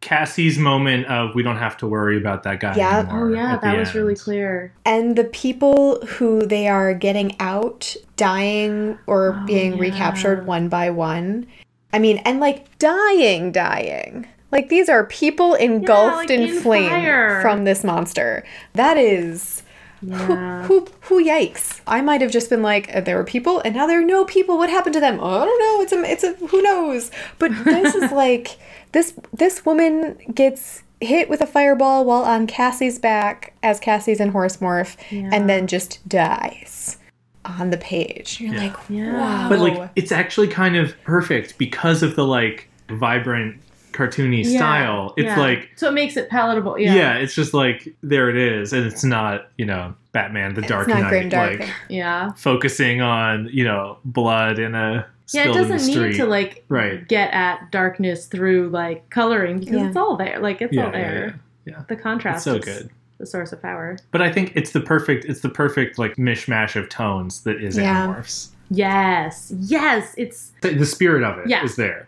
[0.01, 2.99] Cassie's moment of we don't have to worry about that guy Yeah.
[2.99, 3.27] anymore.
[3.29, 4.71] oh yeah, that the was really clear.
[4.85, 9.81] And the people who they are getting out, dying or Oh, being yeah.
[9.81, 11.47] recaptured one by one.
[11.91, 14.25] I mean, and like dying, dying.
[14.51, 17.41] Like these are people engulfed like in, in flame fire.
[17.41, 18.43] from this monster.
[18.73, 19.61] That is
[20.01, 20.63] Yeah.
[20.63, 21.81] who, who yikes.
[21.85, 24.25] I might have just been like, uh, there were people and now there are no
[24.25, 24.57] people.
[24.57, 25.19] What happened to them?
[25.21, 25.81] Oh, I don't know.
[25.83, 27.11] It's a, it's a, who knows?
[27.37, 28.57] But this is like,
[28.91, 34.29] this, this woman gets hit with a fireball while on Cassie's back as Cassie's in
[34.31, 35.29] horse morph Yeah.
[35.31, 36.97] and then just dies
[37.45, 38.41] on the page.
[38.41, 38.63] You're Yeah.
[38.63, 39.13] like, Yeah.
[39.13, 39.49] wow.
[39.49, 43.61] But like it's actually kind of perfect because of the like vibrant
[43.99, 45.13] cartoony Yeah, style.
[45.17, 45.37] It's yeah.
[45.39, 46.79] like so it makes it palatable.
[46.79, 46.93] yeah.
[46.95, 47.13] Yeah.
[47.17, 51.01] it's just like there it is, and it's not you know Batman the Dark not
[51.01, 51.59] Knight grim dark.
[51.59, 52.31] like Yeah.
[52.37, 56.63] focusing on you know blood in a Yeah, it in the doesn't need to like
[56.69, 57.07] Right.
[57.07, 59.87] get at darkness through like coloring because Yeah.
[59.87, 60.39] it's all there.
[60.39, 61.41] Like it's yeah, all yeah, there.
[61.65, 61.83] yeah, yeah.
[61.87, 62.89] The It's contrast so is good.
[63.19, 63.97] the source of power.
[64.11, 67.77] But I think it's the perfect it's the perfect like mishmash of tones that is
[67.77, 68.07] Yeah.
[68.07, 68.49] Animorphs.
[68.71, 69.51] Yes.
[69.61, 70.13] Yes.
[70.17, 71.65] It's The, the spirit of it is Yeah.
[71.77, 72.07] there.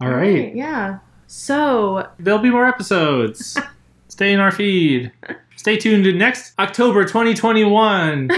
[0.00, 0.54] All right.
[0.54, 0.98] Yeah.
[1.26, 3.58] So There'll be more episodes.
[4.08, 5.12] Stay in our feed.
[5.56, 8.36] Stay tuned to next October 2021 for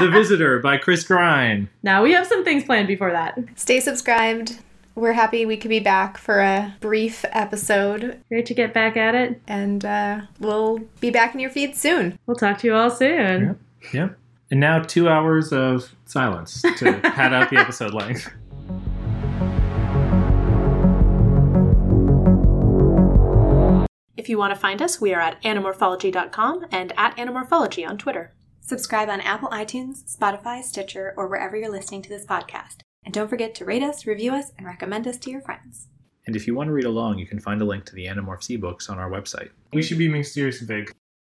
[0.00, 1.68] The Visitor by Chris Grine.
[1.82, 3.38] now we have some things planned before that.
[3.54, 4.58] Stay subscribed.
[4.96, 9.14] We're happy we could be back for a brief episode, Great to get back at
[9.14, 9.40] it.
[9.46, 12.18] and uh, we'll be back in your feed soon.
[12.26, 13.44] We'll talk to you all soon.
[13.44, 13.58] Yep.
[13.92, 14.18] Yep.
[14.50, 18.28] And now two hours of silence to pad out the episode length.
[24.26, 28.34] If you want to find us, we are at animorphology.com and at anamorphology on Twitter.
[28.60, 32.78] Subscribe on Apple iTunes, Spotify, Stitcher, or wherever you're listening to this podcast.
[33.04, 35.86] And don't forget to rate us, review us, and recommend us to your friends.
[36.26, 38.50] And if you want to read along, you can find a link to the Animorphs
[38.50, 39.50] ebooks on our website.
[39.72, 40.90] We should be being serious and big.